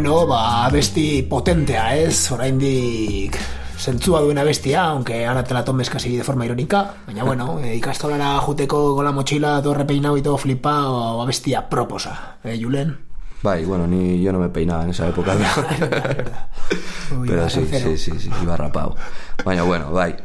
Bueno, 0.00 0.26
ba, 0.26 0.64
abesti 0.64 1.20
potentea, 1.28 1.94
ez? 1.94 2.32
Oraindik 2.32 3.36
zentzua 3.76 4.22
duena 4.22 4.42
bestia, 4.42 4.84
aunque 4.84 5.26
ahora 5.26 5.44
te 5.44 5.52
la 5.52 5.62
tomes 5.62 5.90
casi 5.90 6.16
de 6.16 6.24
forma 6.24 6.46
irónica. 6.46 6.94
Baina, 7.06 7.22
bueno, 7.22 7.60
eh, 7.62 7.76
ikastolara 7.76 8.38
juteko 8.38 8.96
con 8.96 9.04
la 9.04 9.12
mochila, 9.12 9.60
todo 9.60 9.74
repeinado 9.74 10.16
y 10.16 10.22
todo 10.22 10.38
flipado, 10.38 11.20
abestia 11.20 11.68
proposa. 11.68 12.38
Eh, 12.44 12.58
Julen? 12.58 12.96
Bai, 13.42 13.66
bueno, 13.66 13.86
ni 13.86 14.22
yo 14.22 14.32
no 14.32 14.38
me 14.38 14.48
peinaba 14.48 14.84
en 14.84 14.90
esa 14.90 15.06
época. 15.06 15.36
Uy, 17.20 17.28
Pero 17.28 17.50
sí, 17.50 17.68
sí, 17.70 17.98
sí, 17.98 18.18
sí, 18.18 18.30
iba 18.42 18.56
rapado. 18.56 18.96
Baina, 19.44 19.64
bueno, 19.64 19.92
bai, 19.92 20.16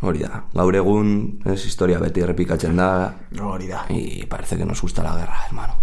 hori 0.00 0.20
da. 0.20 0.44
Gaur 0.54 0.76
egun, 0.76 1.40
es 1.44 1.66
historia 1.66 1.98
beti 1.98 2.20
errepikatzen 2.20 2.76
da, 2.76 3.16
Hori 3.42 3.66
da. 3.66 3.84
y 3.88 4.26
parece 4.26 4.56
que 4.56 4.64
nos 4.64 4.80
gusta 4.80 5.02
la 5.02 5.16
guerra, 5.16 5.40
hermano. 5.48 5.74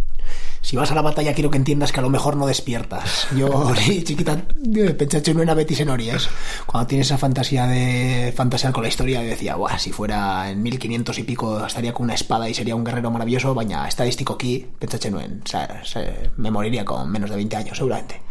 Si 0.63 0.77
vas 0.77 0.91
a 0.91 0.96
la 0.96 1.01
batalla 1.01 1.34
quiero 1.34 1.50
que 1.50 1.58
entiendas 1.58 1.91
que 1.91 2.00
a 2.00 2.03
lo 2.03 2.10
mejor 2.10 2.38
no 2.38 2.46
despiertas. 2.46 3.27
Yo, 3.36 3.74
chiquita, 4.03 4.44
eh, 4.75 4.94
pentsatzen 4.94 5.36
nuena 5.36 5.56
beti 5.56 5.74
zen 5.75 5.89
hori, 5.89 6.10
ez? 6.10 6.27
Cuando 6.68 6.88
tienes 6.88 7.08
esa 7.08 7.18
fantasía 7.18 7.65
de 7.65 8.32
fantasear 8.36 8.72
con 8.72 8.84
la 8.84 8.89
historia, 8.89 9.24
yo 9.24 9.30
decía, 9.30 9.56
Buah, 9.56 9.80
si 9.80 9.91
fuera 9.91 10.50
en 10.51 10.62
1500 10.62 11.18
y 11.18 11.24
pico 11.24 11.65
estaría 11.65 11.94
con 11.94 12.03
una 12.06 12.13
espada 12.13 12.48
y 12.48 12.53
sería 12.53 12.75
un 12.75 12.84
guerrero 12.84 13.10
maravilloso, 13.10 13.56
baina 13.56 13.88
estadístico 13.88 14.34
aquí, 14.34 14.68
pentsatzen 14.77 15.13
nuen, 15.13 15.41
o 15.44 15.48
sea, 15.48 15.82
se- 15.84 16.30
me 16.38 16.51
moriría 16.51 16.86
con 16.86 17.12
menos 17.12 17.32
de 17.32 17.38
20 17.38 17.56
años, 17.58 17.77
seguramente. 17.77 18.22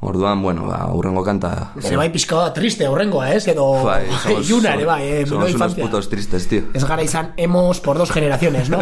Orduan, 0.00 0.42
bueno, 0.42 0.66
ba, 0.66 0.90
urrengo 0.92 1.22
kanta... 1.24 1.72
Ere 1.80 1.96
bai 1.96 2.10
pixka 2.12 2.36
bat 2.36 2.52
triste, 2.56 2.88
horrengoa, 2.88 3.30
ez? 3.32 3.46
Edo 3.48 3.84
Bai, 3.84 4.04
somos, 4.22 4.44
iluna 4.48 4.74
ere 4.74 4.84
bai, 4.84 5.02
eh, 5.04 5.26
somos 5.26 5.50
no 5.52 5.56
unos 5.56 5.74
putos 5.74 6.08
tristes, 6.08 6.48
tío. 6.48 6.64
Ez 6.74 6.84
gara 6.84 7.02
izan 7.02 7.32
hemos 7.36 7.80
por 7.80 7.96
dos 7.96 8.10
generaciones, 8.10 8.68
¿no? 8.68 8.80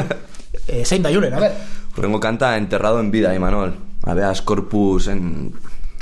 eh, 0.66 0.84
zein 0.84 1.02
da 1.02 1.10
a 1.10 1.40
ver. 1.40 1.52
Urrengo 2.02 2.18
kanta 2.18 2.56
enterrado 2.56 2.98
en 2.98 3.12
vida, 3.12 3.32
Imanol. 3.32 3.76
Habeas 4.02 4.42
corpus 4.42 5.06
en 5.06 5.52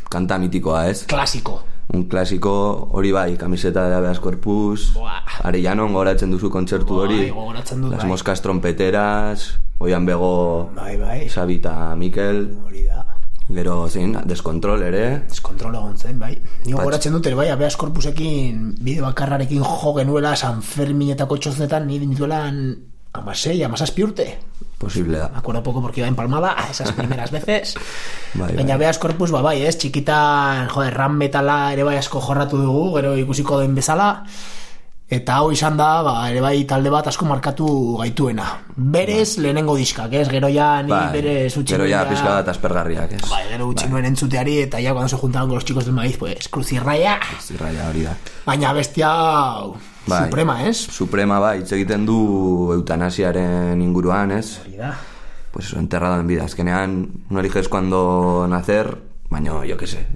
kanta 0.09 0.38
mitikoa, 0.38 0.88
ez? 0.88 1.04
Clásico. 1.04 1.62
Un 1.92 2.04
clásico 2.04 2.88
hori 2.92 3.12
bai, 3.12 3.37
camiseta 3.37 3.87
de 3.87 3.95
Habeas 3.97 4.19
Corpus, 4.19 4.95
Buah. 4.95 5.21
Arellanon 5.45 5.92
goratzen 5.92 6.30
duzu 6.30 6.49
kontzertu 6.49 6.97
Bai, 6.97 7.04
hori. 7.04 7.28
gogoratzen 7.28 7.83
dut, 7.83 7.90
Las 7.90 8.00
bai. 8.00 8.09
moscas 8.09 8.40
trompeteras, 8.40 9.59
Oian 9.78 10.07
Bego, 10.07 10.71
Bai, 10.75 10.97
bai. 10.97 11.28
Sabita 11.28 11.95
Mikel, 11.97 12.57
Hori 12.64 12.85
da. 12.85 13.04
gero 13.52 13.87
zein, 13.90 14.16
deskontrol 14.25 14.83
ere. 14.83 15.25
Deskontrol 15.28 15.75
egon 15.75 15.99
zen, 15.99 16.19
bai. 16.19 16.33
Ni 16.64 16.73
Patx. 16.73 16.78
gogoratzen 16.78 17.12
dute, 17.12 17.35
bai, 17.35 17.50
abeas 17.50 17.76
korpusekin 17.76 18.76
bide 18.80 19.02
bakarrarekin 19.02 19.61
jo 19.62 19.92
genuela 19.99 20.35
San 20.37 20.62
Ferminetako 20.62 21.37
txoznetan 21.37 21.87
ni 21.87 21.99
nituelan 21.99 22.78
amasei, 23.12 23.62
amasazpi 23.64 24.02
urte. 24.02 24.38
Posible 24.81 25.13
Me 25.13 25.19
da. 25.19 25.31
acuerdo 25.37 25.63
poco 25.63 25.83
porque 25.83 26.01
iba 26.01 26.09
empalmada 26.09 26.55
a 26.57 26.71
esas 26.71 26.91
primeras 26.93 27.31
veces. 27.31 27.75
Bai, 28.35 28.55
Baina 28.57 28.77
bai. 28.79 28.87
beaz 28.87 28.97
korpus, 28.99 29.31
ba, 29.31 29.43
bai, 29.43 29.61
ez, 29.69 29.77
txikitan, 29.77 30.69
joder, 30.73 30.95
ram 30.97 31.19
metala 31.21 31.59
ere 31.75 31.85
bai 31.85 31.99
asko 32.01 32.21
jorratu 32.25 32.57
dugu, 32.57 32.87
gero 32.97 33.13
ikusiko 33.21 33.59
den 33.61 33.75
bezala, 33.77 34.07
eta 35.11 35.37
hau 35.43 35.51
izan 35.53 35.77
da, 35.77 35.89
ba, 36.07 36.15
ere 36.31 36.41
bai 36.41 36.65
talde 36.71 36.89
bat 36.95 37.11
asko 37.13 37.27
markatu 37.29 37.67
gaituena. 38.01 38.47
Berez, 38.77 39.37
lehenengo 39.43 39.75
diskak, 39.77 40.15
ez, 40.15 40.29
gero 40.33 40.49
ja 40.49 40.71
ni 40.87 40.95
Bai, 40.95 41.13
berez 41.19 41.53
utzi 41.59 41.75
gero 41.75 41.85
ja 41.91 42.05
pizka 42.09 42.37
bat 42.39 42.49
aspergarriak, 42.55 43.13
ez? 43.19 43.23
Bai, 43.29 43.43
gero 43.51 43.67
utzi 43.75 43.91
nuen 43.91 44.07
entzuteari, 44.09 44.61
eta 44.65 44.81
ja 44.81 44.95
cuando 44.97 45.11
se 45.13 45.17
juntaban 45.21 45.49
con 45.51 45.57
los 45.61 45.65
chicos 45.67 45.85
del 45.85 45.95
maíz, 45.99 46.17
pues, 46.17 46.49
cruzirraia, 46.49 47.19
Zirraia 47.43 47.91
hori 47.91 48.07
da. 48.09 48.17
baina 48.47 48.73
bestia 48.73 49.11
Bai. 50.07 50.25
suprema, 50.25 50.64
ez? 50.66 50.76
Suprema 50.76 51.38
bai, 51.38 51.61
hitz 51.61 51.73
egiten 51.73 52.07
du 52.07 52.73
eutanasiaren 52.73 53.80
inguruan, 53.83 54.30
ez? 54.33 54.59
Hori 54.64 54.76
da. 54.76 54.95
Pues 55.52 55.66
eso, 55.66 55.78
enterrado 55.78 56.21
en 56.21 56.26
vida. 56.26 56.45
Azkenean, 56.45 57.09
no 57.28 57.40
eliges 57.40 57.69
cuando 57.69 58.47
nacer, 58.49 58.99
baina, 59.30 59.64
yo 59.66 59.76
qué 59.76 59.87
sé, 59.87 60.07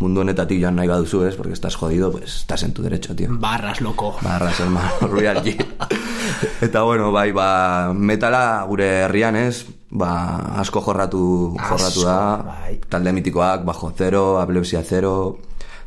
mundu 0.00 0.22
honetatik 0.22 0.60
joan 0.62 0.76
nahi 0.76 0.88
baduzu, 0.88 1.24
ez? 1.24 1.36
Porque 1.36 1.52
estás 1.52 1.76
jodido, 1.76 2.10
pues 2.10 2.36
estás 2.36 2.62
en 2.62 2.72
tu 2.72 2.82
derecho, 2.82 3.14
tío. 3.14 3.28
Barras, 3.30 3.80
loko. 3.82 4.16
Barras, 4.22 4.58
hermano, 4.60 4.90
realki. 5.12 5.56
Eta 6.60 6.82
bueno, 6.82 7.12
bai, 7.12 7.32
ba, 7.32 7.92
metala 7.94 8.64
gure 8.66 8.88
herrian, 9.04 9.36
ez? 9.36 9.66
Ba, 9.90 10.56
asko 10.60 10.80
jorratu, 10.80 11.56
jorratu 11.60 12.02
da. 12.04 12.36
Bai. 12.46 12.80
Talde 12.88 13.12
mitikoak, 13.12 13.64
Bajo 13.64 13.92
Zero, 13.96 14.40
Ableusia 14.40 14.82
Zero, 14.82 15.38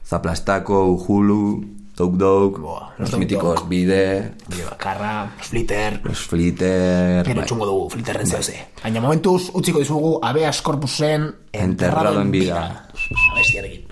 Zaplastako, 0.05 0.85
Uhulu, 0.85 1.65
Dog 1.95 2.17
Dog, 2.17 2.59
los 2.97 3.17
míticos. 3.17 3.69
Bide, 3.69 4.33
Bide 4.47 4.65
bakarra, 4.65 5.31
flitter, 5.37 6.01
los 6.03 6.19
Flitter... 6.19 7.23
Gero 7.25 7.41
bai. 7.41 7.45
txungo 7.45 7.67
dugu, 7.69 7.89
flitterren 7.93 8.27
zeuze. 8.27 8.55
Baina 8.81 9.01
momentuz, 9.03 9.51
utziko 9.53 9.83
dizugu, 9.83 10.17
abeas 10.25 10.61
korpusen 10.65 11.29
Enterrado 11.53 12.19
en 12.21 12.31
vida. 12.31 12.89
Abestiarekin. 13.33 13.82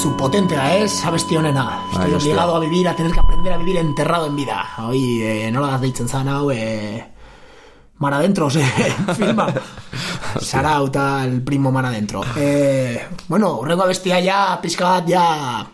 su 0.00 0.16
potentea 0.16 0.78
es 0.78 1.02
¿eh? 1.02 1.08
abesti 1.08 1.36
honena. 1.36 1.82
Estoy 1.92 2.06
Ay, 2.06 2.14
obligado 2.14 2.56
a 2.56 2.60
vivir, 2.60 2.88
a 2.88 2.96
tener 2.96 3.12
que 3.12 3.20
aprender 3.20 3.52
a 3.52 3.58
vivir 3.58 3.76
enterrado 3.76 4.26
en 4.28 4.36
vida. 4.36 4.64
Hoy 4.78 5.20
eh, 5.22 5.50
no 5.52 5.60
la 5.60 5.74
has 5.74 5.80
dicho 5.82 6.06
en 6.10 6.28
hau, 6.28 6.50
eh, 6.50 7.06
Mar 7.98 8.14
adentro, 8.14 8.48
se 8.50 8.64
firma. 9.14 9.52
Sarau, 10.40 10.90
el 11.22 11.42
primo 11.42 11.70
mar 11.70 11.84
adentro. 11.84 12.22
Eh, 12.34 13.08
bueno, 13.28 13.58
urrengo 13.58 13.82
abestia 13.82 14.20
ya, 14.20 14.58
pizka 14.62 14.88
bat, 14.88 15.06
ya... 15.06 15.66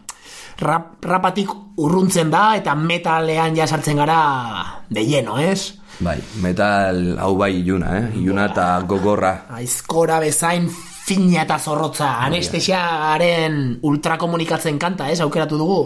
Rap, 0.58 1.04
rapatik 1.04 1.50
urruntzen 1.76 2.30
da, 2.30 2.56
eta 2.56 2.74
metalean 2.74 3.54
ja 3.54 3.66
sartzen 3.66 3.98
gara 3.98 4.82
de 4.88 5.04
lleno, 5.04 5.38
es? 5.38 5.78
Bai, 6.00 6.16
metal 6.40 7.18
hau 7.20 7.36
bai 7.36 7.60
iluna, 7.60 7.98
eh? 7.98 8.04
Iluna 8.16 8.46
eta 8.50 8.80
gogorra. 8.88 9.34
Aizkora 9.52 10.18
bezain 10.18 10.70
fina 11.06 11.44
eta 11.44 11.58
zorrotza, 11.62 12.16
anestesiaren 12.26 13.78
ultrakomunikatzen 13.86 14.78
kanta, 14.82 15.06
ez, 15.12 15.20
aukeratu 15.22 15.58
dugu. 15.60 15.80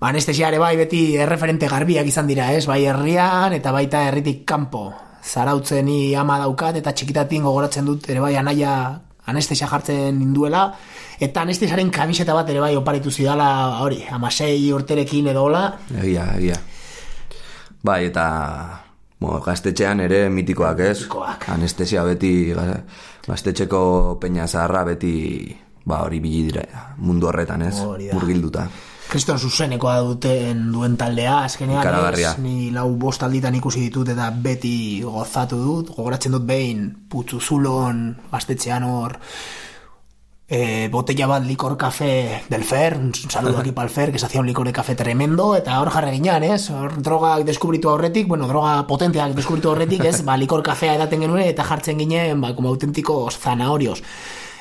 Ba, 0.00 0.08
anestesiare 0.08 0.58
bai 0.58 0.72
beti 0.80 1.02
erreferente 1.20 1.68
garbiak 1.68 2.08
izan 2.08 2.30
dira, 2.30 2.48
ez, 2.56 2.64
bai 2.66 2.80
herrian 2.88 3.52
eta 3.52 3.74
baita 3.76 4.06
herritik 4.08 4.46
kanpo. 4.48 4.86
Zarautzen 5.22 5.84
ni 5.86 6.14
ama 6.18 6.40
daukat 6.40 6.80
eta 6.80 6.94
txikitatien 6.96 7.44
gogoratzen 7.46 7.86
dut 7.86 8.08
ere 8.10 8.24
bai 8.24 8.32
anaia 8.40 8.72
anestesia 9.30 9.68
jartzen 9.70 10.22
induela. 10.24 10.64
Eta 11.22 11.44
anestesiaren 11.44 11.92
kamiseta 11.94 12.34
bat 12.34 12.48
ere 12.50 12.64
bai 12.64 12.72
oparitu 12.74 13.12
zidala 13.12 13.82
hori, 13.84 14.00
amasei 14.10 14.72
urterekin 14.72 15.28
edo 15.30 15.44
hola. 15.44 15.66
Egia, 16.00 16.24
egia. 16.40 16.56
Bai, 17.84 18.06
eta 18.08 18.24
bueno, 19.22 19.40
gaztetxean 19.40 20.00
ere 20.00 20.28
mitikoak 20.30 20.80
ez. 20.80 20.98
Mitikoak. 21.00 21.48
Anestesia 21.54 22.04
beti, 22.04 22.52
ga- 22.52 22.82
gaztetxeko 23.26 24.18
peña 24.20 24.46
zaharra 24.48 24.84
beti, 24.84 25.56
ba 25.84 26.02
hori 26.04 26.20
bili 26.20 26.42
dira, 26.50 26.94
mundu 26.98 27.26
horretan 27.30 27.62
ez, 27.62 27.76
murgilduta. 28.12 28.68
kriston 29.12 29.36
zuzenekoa 29.38 29.98
duten 30.00 30.70
duen 30.72 30.94
taldea, 30.96 31.42
azkenean 31.44 32.14
ez, 32.14 32.38
ni 32.40 32.70
lau 32.72 32.86
bost 32.96 33.22
alditan 33.22 33.54
ikusi 33.58 33.80
ditut 33.80 34.08
eta 34.08 34.30
beti 34.30 35.02
gozatu 35.04 35.58
dut, 35.60 35.90
gogoratzen 35.96 36.32
dut 36.32 36.46
behin 36.48 36.86
putzu 37.12 37.40
zulon, 37.40 38.16
gaztetxean 38.32 38.82
hor, 38.88 39.18
eh, 40.52 40.88
botella 40.92 41.26
bat 41.26 41.44
licor 41.46 41.78
café 41.78 42.44
del 42.50 42.62
Fer, 42.62 42.98
un 42.98 43.14
saludo 43.14 43.58
aquí 43.58 43.72
para 43.72 43.88
el 43.88 43.94
Fer, 43.94 44.12
que 44.12 44.18
se 44.18 44.26
hacía 44.26 44.40
un 44.42 44.46
licor 44.46 44.66
de 44.66 44.72
café 44.72 44.94
tremendo, 44.94 45.56
eta 45.56 45.80
hor 45.80 45.88
jarri 45.88 46.12
ginean, 46.12 46.44
ez? 46.44 46.68
Hor 46.68 47.00
drogak 47.00 47.46
deskubritu 47.48 47.88
aurretik, 47.88 48.28
bueno, 48.28 48.46
droga 48.46 48.86
potenteak 48.86 49.32
deskubritu 49.32 49.70
aurretik, 49.70 50.04
ez? 50.04 50.20
Ba, 50.28 50.36
licor 50.36 50.62
kafea 50.62 50.98
edaten 51.00 51.24
genuen 51.24 51.48
eta 51.48 51.64
jartzen 51.64 51.98
ginen, 52.04 52.44
ba, 52.44 52.54
como 52.54 52.68
auténticos 52.68 53.38
zanahorios. 53.38 54.02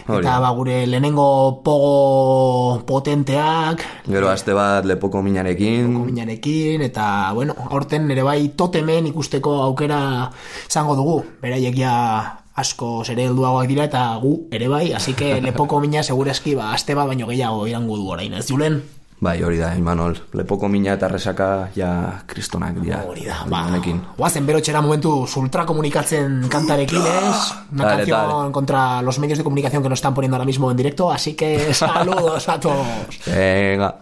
Hori. 0.08 0.24
Eta 0.24 0.40
ba, 0.40 0.50
gure 0.56 0.88
lehenengo 0.88 1.62
pogo 1.62 2.80
potenteak, 2.88 3.84
Gero 4.08 4.32
aste 4.32 4.56
bat 4.56 4.88
lepoko 4.88 5.22
minarekin, 5.22 5.92
minarekin, 6.08 6.88
eta, 6.88 7.34
bueno, 7.36 7.54
aurten 7.70 8.08
nere 8.08 8.24
bai 8.24 8.54
totemen 8.56 9.12
ikusteko 9.12 9.60
aukera 9.68 10.32
izango 10.70 10.96
dugu. 10.96 11.20
Beraiek 11.44 11.76
ja 11.78 12.41
asko 12.62 13.04
zere 13.04 13.26
helduagoak 13.28 13.68
dira 13.68 13.90
eta 13.90 14.06
gu 14.22 14.48
ere 14.54 14.68
bai, 14.72 14.94
así 14.94 15.14
que 15.18 15.36
lepoko 15.42 15.80
mina 15.84 16.04
segureski 16.04 16.56
ba, 16.56 16.72
aste 16.78 16.96
bat 16.96 17.08
baino 17.12 17.28
gehiago 17.28 17.68
irango 17.68 17.98
du 17.98 18.10
orain, 18.16 18.34
ez 18.34 18.48
Julen? 18.50 18.82
bai 19.22 19.36
hori 19.46 19.60
da, 19.62 19.68
Imanol, 19.78 20.16
lepoko 20.34 20.66
mina 20.68 20.96
eta 20.98 21.06
resaka 21.12 21.48
ja 21.76 21.90
kristonak 22.26 22.80
dira. 22.82 23.04
Hori 23.06 23.28
da, 23.28 23.44
ba, 23.46 23.68
Honekin. 23.68 24.00
guazen 24.18 24.48
berotxera 24.48 24.82
momentu 24.82 25.12
ultracomunicatzen 25.44 26.48
kantarekin, 26.50 27.06
ez? 27.06 27.54
Una 27.72 27.84
Dale, 27.86 27.98
canción 27.98 28.30
dale. 28.32 28.52
contra 28.52 29.02
los 29.04 29.20
medios 29.20 29.38
de 29.38 29.44
comunicación 29.44 29.84
que 29.84 29.90
nos 29.90 30.00
están 30.00 30.16
poniendo 30.16 30.38
ahora 30.38 30.46
mismo 30.50 30.72
en 30.72 30.78
directo, 30.78 31.12
así 31.12 31.36
que 31.36 31.72
saludos 31.74 32.50
a 32.50 32.60
todos. 32.60 32.88
Venga. 33.28 33.94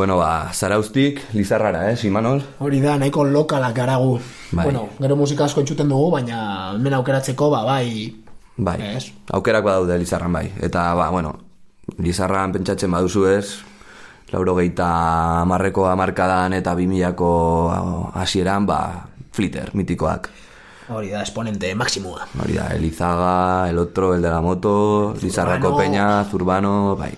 Bueno, 0.00 0.16
ba, 0.16 0.48
zaraustik, 0.54 1.20
lizarrara, 1.36 1.90
eh, 1.92 1.96
Simanol? 1.96 2.40
Hori 2.64 2.78
da, 2.80 2.94
nahiko 2.96 3.20
lokalak 3.28 3.74
garagu. 3.76 4.14
Bai. 4.50 4.64
Bueno, 4.64 4.86
gero 4.96 5.12
musika 5.16 5.44
asko 5.44 5.60
entzuten 5.60 5.90
dugu, 5.92 6.06
baina 6.14 6.38
hemen 6.72 6.94
aukeratzeko, 6.96 7.50
ba, 7.52 7.60
bai, 7.68 8.08
Bai, 8.56 8.78
Ez. 8.96 9.10
aukerak 9.30 9.62
badaude 9.64 9.98
Lizarran 10.00 10.32
bai. 10.32 10.46
Eta, 10.56 10.94
ba, 10.96 11.10
bueno, 11.12 11.34
Lizarran 11.98 12.52
pentsatzen 12.56 12.90
baduzu 12.90 13.26
ez, 13.28 13.58
lauro 14.32 14.54
geita 14.56 15.44
marreko 15.44 15.84
amarkadan 15.92 16.56
eta 16.56 16.74
bimilako 16.74 17.30
hasieran, 18.14 18.64
ba, 18.64 19.04
flitter, 19.36 19.68
mitikoak. 19.74 20.30
hori 20.88 21.10
da, 21.10 21.20
esponente 21.22 21.74
maksimua. 21.74 22.24
Hori 22.42 22.54
da, 22.54 22.68
Elizaga, 22.74 23.68
el 23.68 23.76
otro, 23.78 24.14
el 24.14 24.22
de 24.22 24.30
la 24.30 24.40
moto, 24.40 25.14
Lizarrako 25.20 25.76
Peña, 25.76 26.24
Zurbano, 26.24 26.96
bai. 26.96 27.12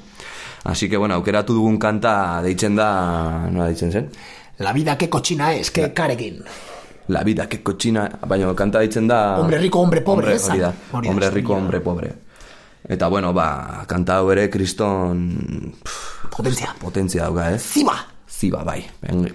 Así 0.65 0.89
que, 0.89 0.97
bueno, 0.97 1.15
aukeratu 1.15 1.55
dugun 1.55 1.79
kanta 1.79 2.41
deitzen 2.43 2.77
da, 2.79 3.49
nola 3.51 3.67
deitzen 3.67 3.91
zen? 3.91 4.11
La 4.59 4.73
vida 4.73 4.97
que 4.97 5.11
cochina 5.11 5.53
es, 5.55 5.71
que 5.71 5.93
karekin. 5.93 6.43
La 7.09 7.25
vida 7.25 7.49
que 7.49 7.63
cochina, 7.63 8.09
baina 8.27 8.55
kanta 8.55 8.79
deitzen 8.79 9.09
da... 9.09 9.39
Hombre 9.41 9.59
rico, 9.59 9.81
hombre 9.81 10.01
pobre, 10.01 10.37
esa. 10.37 10.53
hori 10.53 10.61
da, 10.61 10.73
Hori 10.93 11.09
da, 11.09 11.11
hombre 11.11 11.31
rico, 11.31 11.55
hombre 11.55 11.81
pobre. 11.81 12.13
Eta, 12.89 13.09
bueno, 13.09 13.33
ba, 13.33 13.85
kanta 13.89 14.19
hau 14.19 14.31
ere 14.31 14.49
kriston... 14.51 15.75
Potentzia. 16.31 16.75
Potentzia 16.81 17.27
dauka, 17.27 17.51
ez? 17.55 17.63
Ziba! 17.63 17.99
Ziba, 18.27 18.63
bai. 18.65 18.83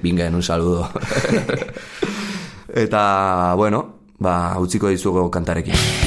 Bingen, 0.02 0.36
un 0.36 0.44
saludo. 0.44 0.90
Eta, 2.84 3.54
bueno, 3.56 3.86
ba, 4.20 4.58
utziko 4.60 4.90
dizugu 4.92 5.30
kantarekin. 5.32 6.07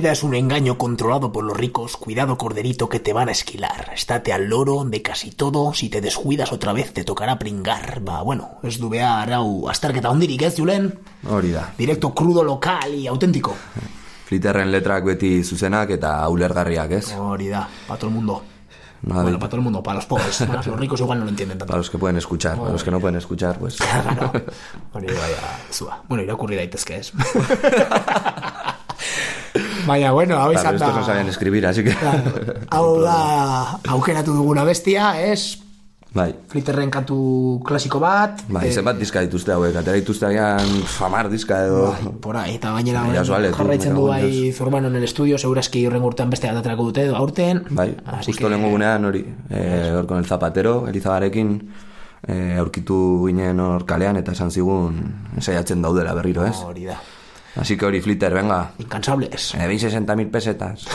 Vida 0.00 0.12
es 0.12 0.22
un 0.22 0.34
engaño 0.34 0.78
controlado 0.78 1.30
por 1.30 1.44
los 1.44 1.54
ricos. 1.54 1.98
Cuidado, 1.98 2.38
corderito, 2.38 2.88
que 2.88 3.00
te 3.00 3.12
van 3.12 3.28
a 3.28 3.32
esquilar. 3.32 3.90
Estate 3.92 4.32
al 4.32 4.48
loro 4.48 4.82
de 4.86 5.02
casi 5.02 5.30
todo. 5.30 5.74
Si 5.74 5.90
te 5.90 6.00
descuidas 6.00 6.52
otra 6.52 6.72
vez, 6.72 6.94
te 6.94 7.04
tocará 7.04 7.38
pringar. 7.38 8.00
Ba, 8.00 8.22
bueno, 8.22 8.52
ez 8.62 8.78
du 8.78 8.88
behar, 8.88 9.30
hau, 9.34 9.68
azterketa 9.68 10.08
hondirik 10.08 10.40
ez, 10.48 10.56
Julen? 10.56 10.98
Hori 11.28 11.50
da. 11.52 11.74
Directo, 11.76 12.14
crudo, 12.14 12.42
local 12.42 12.94
y 12.94 13.06
auténtico. 13.06 13.54
Flitterren 14.24 14.72
letrak 14.72 15.04
beti 15.04 15.44
zuzenak 15.44 15.90
eta 15.98 16.14
ulergarriak, 16.32 16.92
ez? 16.96 17.12
Hori 17.18 17.48
da, 17.52 17.68
para 17.86 18.00
todo 18.00 18.08
el 18.08 18.16
mundo. 18.16 18.42
Nada, 19.02 19.22
Bueno, 19.22 19.38
para 19.38 19.50
todo 19.50 19.58
el 19.58 19.64
mundo, 19.64 19.82
para 19.82 19.96
los 19.96 20.06
pobres. 20.06 20.38
Para 20.46 20.62
los 20.62 20.80
ricos 20.80 20.98
igual 21.00 21.18
no 21.18 21.24
lo 21.26 21.30
entienden 21.30 21.58
tanto. 21.58 21.72
Para 21.72 21.78
los 21.78 21.90
que 21.90 21.98
pueden 21.98 22.16
escuchar, 22.16 22.56
para 22.56 22.72
los 22.72 22.82
que 22.82 22.90
no 22.90 23.00
pueden 23.00 23.16
escuchar, 23.16 23.58
pues... 23.58 23.76
Claro. 23.76 24.32
Hori 24.94 25.06
bai, 25.08 25.32
zua. 25.70 26.02
Bueno, 26.08 26.24
irakurri 26.24 26.56
daitezke 26.56 26.96
ez. 26.96 27.12
Baina, 29.90 30.12
bueno, 30.14 30.36
hau 30.38 30.52
izan 30.54 30.76
da... 30.78 30.86
estos 30.86 31.00
no 31.00 31.04
saben 31.04 31.26
escribir, 31.28 31.66
así 31.66 31.82
que... 31.82 31.90
Claro. 31.98 32.54
Hau 32.70 33.00
da, 33.02 33.80
aukeratu 33.90 34.36
duguna 34.36 34.62
bestia, 34.68 35.16
ez? 35.20 35.58
Bai, 36.14 36.32
Flitterren 36.50 36.90
kantu 36.90 37.16
klasiko 37.66 38.00
bat. 38.02 38.40
bai, 38.50 38.64
eh, 38.66 38.72
zenbat 38.74 38.96
diska 38.98 39.20
dituzte 39.22 39.52
hauek, 39.54 39.76
atera 39.78 39.94
dituzte 39.98 40.26
agian 40.26 40.70
famar 40.90 41.28
diska 41.30 41.58
edo... 41.66 41.82
Bai, 41.92 42.14
por 42.22 42.36
ahí, 42.38 42.56
eta 42.58 42.72
gainera 42.74 43.04
Ja, 43.14 43.22
suale, 43.26 43.50
tu, 43.52 43.58
jarraitzen 43.60 43.94
du 43.94 44.08
bai 44.08 44.50
Zurbano 44.56 44.88
en 44.90 44.96
el 44.98 45.04
estudio, 45.06 45.38
segurazki 45.38 45.84
urren 45.86 46.02
urtean 46.06 46.30
beste 46.34 46.50
atratrako 46.50 46.88
dute 46.90 47.04
edo 47.06 47.14
aurten. 47.18 47.62
Bai, 47.70 47.92
Así 48.06 48.32
justo 48.32 48.46
que- 48.46 48.50
lehenko 48.50 48.72
gunean 48.74 49.04
hori, 49.10 49.22
eh, 49.50 49.92
hor 49.94 50.06
con 50.10 50.18
el 50.18 50.26
zapatero, 50.26 50.88
Elizabarekin, 50.88 51.54
eh, 52.26 52.56
aurkitu 52.58 52.98
ginen 53.28 53.60
hor 53.62 53.86
kalean 53.86 54.18
eta 54.18 54.34
esan 54.38 54.50
zigun 54.50 54.98
saiatzen 55.38 55.80
daudela 55.82 56.14
berriro, 56.18 56.44
ez? 56.46 56.56
Hori 56.66 56.90
da. 56.90 56.98
Así 57.56 57.76
que 57.76 57.86
hori, 57.86 58.00
Flitter, 58.00 58.32
venga, 58.32 58.72
Incansables. 58.78 59.54
eh, 59.54 59.68
60.000 59.68 60.30
pesetas. 60.30 60.84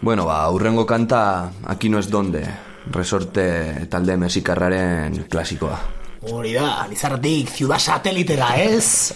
bueno, 0.00 0.24
ba, 0.24 0.50
urrengo 0.50 0.86
kanta, 0.86 1.50
aquí 1.66 1.88
no 1.88 1.98
es 1.98 2.10
donde, 2.10 2.46
resorte 2.90 3.86
talde 3.90 4.16
mexikarraren 4.16 5.26
klasikoa. 5.28 5.80
Hori 6.22 6.54
da, 6.54 6.86
Lizarratik 6.88 7.50
ciudad 7.50 7.78
satelitera, 7.78 8.56
ez? 8.60 9.14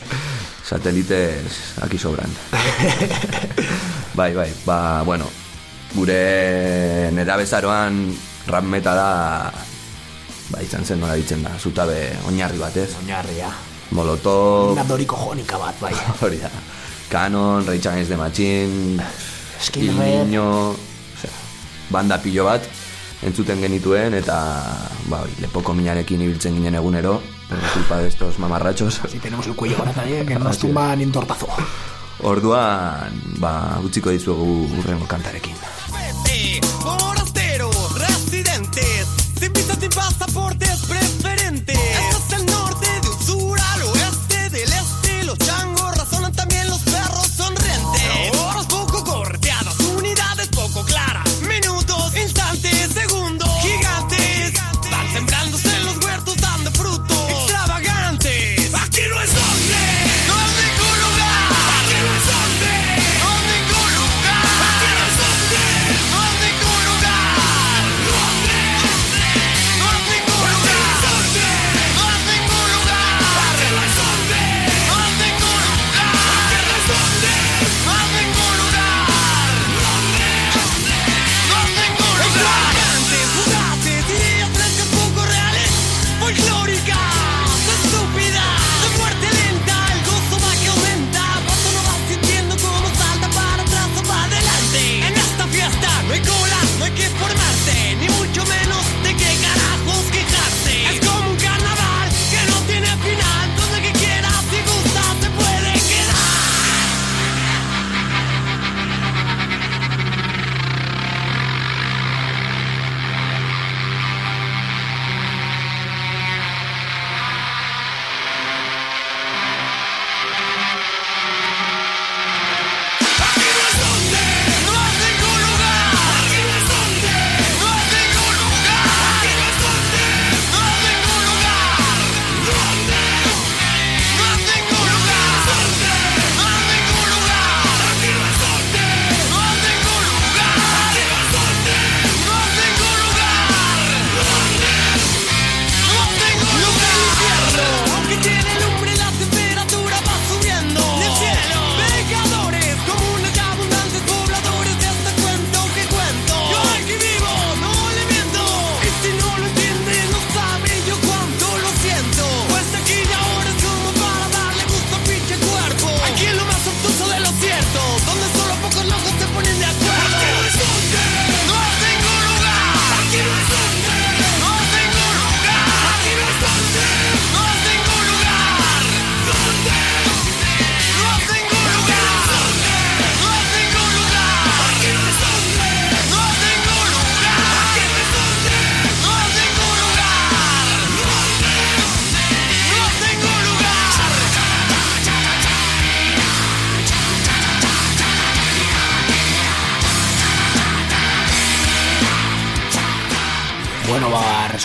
Satelites 0.62 1.74
aquí 1.82 1.98
sobran. 1.98 2.30
bai, 4.14 4.34
bai, 4.34 4.52
ba, 4.64 5.02
bueno, 5.02 5.26
gure 5.94 7.10
nerabezaroan 7.10 8.14
rap 8.46 8.64
metala 8.64 9.50
ba, 10.50 10.62
izan 10.62 10.84
zen 10.84 11.00
nola 11.00 11.16
ditzen 11.18 11.42
da, 11.42 11.56
zutabe 11.58 12.12
oinarri 12.28 12.62
bat, 12.62 12.76
ez? 12.76 12.94
Oinarria. 13.02 13.50
Molotov, 13.90 14.76
Nadoriko 14.76 15.16
jonika 15.16 15.58
bat, 15.58 15.80
bai. 15.82 15.92
hori 16.22 16.38
da, 16.38 16.50
Canon, 17.10 17.66
Rage 17.66 17.88
Against 17.88 18.10
the 18.10 18.16
Machine, 18.16 19.02
Skinhead. 19.60 20.26
Niño, 20.26 20.70
osea, 20.70 21.34
banda 21.90 22.20
pilo 22.22 22.44
bat, 22.46 22.62
entzuten 23.26 23.60
genituen, 23.60 24.14
eta, 24.14 24.38
ba, 25.10 25.22
hori, 25.24 25.34
lepoko 25.42 25.74
minarekin 25.74 26.22
ibiltzen 26.22 26.54
ginen 26.54 26.78
egunero, 26.78 27.20
por 27.48 27.58
culpa 27.74 27.98
de 27.98 28.08
estos 28.08 28.38
mamarrachos. 28.38 29.00
Si 29.10 29.18
tenemos 29.18 29.46
el 29.46 29.56
cuello 29.56 29.76
ahora 29.78 29.92
también, 29.92 30.26
que 30.26 30.36
nos 30.36 30.58
tumban 30.58 31.00
en 31.00 31.10
tortazo. 31.10 31.48
Orduan, 32.22 33.20
ba, 33.40 33.80
utziko 33.82 34.10
dizuegu 34.10 34.68
urrengo 34.78 35.06
kantarekin. 35.08 35.56
Eh, 36.28 36.60
forasteros, 36.80 37.98
residentes, 37.98 39.06
sin 39.38 39.52
visa, 39.52 39.74
sin 39.74 39.90
pasaportes 39.90 40.86
preferentes. 40.86 41.79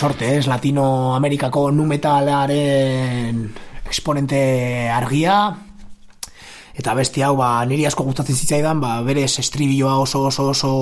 Resorte, 0.06 0.36
ez? 0.36 0.46
Latinoamerikako 0.46 1.70
nu 1.70 1.84
metalaren 1.84 3.52
exponente 3.86 4.88
argia. 4.90 5.56
Eta 6.76 6.94
beste 6.94 7.24
hau, 7.24 7.36
ba, 7.38 7.64
niri 7.66 7.86
asko 7.88 8.04
gustatzen 8.04 8.36
zitzaidan, 8.36 8.80
ba, 8.80 9.00
berez 9.02 9.38
estribilloa 9.40 9.96
oso 9.98 10.26
oso 10.28 10.50
oso 10.52 10.72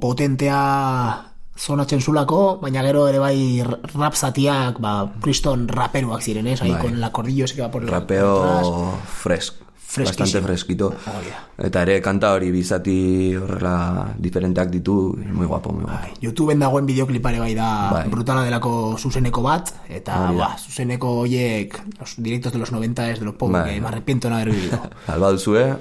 potentea 0.00 1.30
zonatzen 1.56 2.02
zulako, 2.02 2.58
baina 2.60 2.82
gero 2.82 3.06
ere 3.08 3.20
bai 3.22 3.62
rap 3.94 4.16
zatiak, 4.18 4.80
ba, 4.82 5.06
kriston 5.22 5.68
raperuak 5.68 6.22
ziren, 6.22 6.48
ez? 6.48 6.60
Ahí 6.62 6.72
Bai. 6.72 6.80
con 6.80 6.94
el 6.94 7.04
acordillo 7.04 7.44
ese 7.44 7.54
que 7.54 7.62
va 7.62 7.70
por 7.70 7.84
el... 7.84 7.88
Rapeo 7.88 8.98
fresk. 9.06 9.63
Bastante 9.96 10.40
fresquito. 10.42 10.88
Hori 10.88 11.28
da. 11.30 11.40
Eta 11.68 11.82
ere 11.86 12.00
kanta 12.02 12.32
hori 12.34 12.50
bizati 12.50 13.36
horrela 13.36 14.08
diferenteak 14.18 14.70
ditu, 14.70 15.14
muy 15.32 15.46
guapo, 15.46 15.72
muy 15.72 15.84
guapo. 15.84 16.00
Bai, 16.02 16.12
YouTubeen 16.20 16.58
dagoen 16.58 16.86
bideoklipare 16.86 17.38
bai 17.38 17.54
da 17.54 17.68
Bai. 17.92 18.08
brutala 18.10 18.42
delako 18.42 18.96
zuzeneko 18.98 19.42
bat, 19.42 19.70
eta 19.88 20.16
Hori 20.28 20.36
da. 20.38 20.48
ba, 20.48 20.56
zuzeneko 20.58 21.12
hoiek, 21.20 21.78
los 22.00 22.14
directos 22.18 22.52
de 22.52 22.58
los 22.58 22.72
90 22.72 23.10
es 23.10 23.18
de 23.20 23.24
los 23.26 23.34
pocos 23.36 23.52
Bai. 23.52 23.74
que 23.74 23.80
me 23.80 23.86
arrepiento 23.88 24.28
no 24.30 24.36
haber 24.36 24.50
vivido. 24.50 24.80
Alba 25.06 25.30
duzue, 25.30 25.76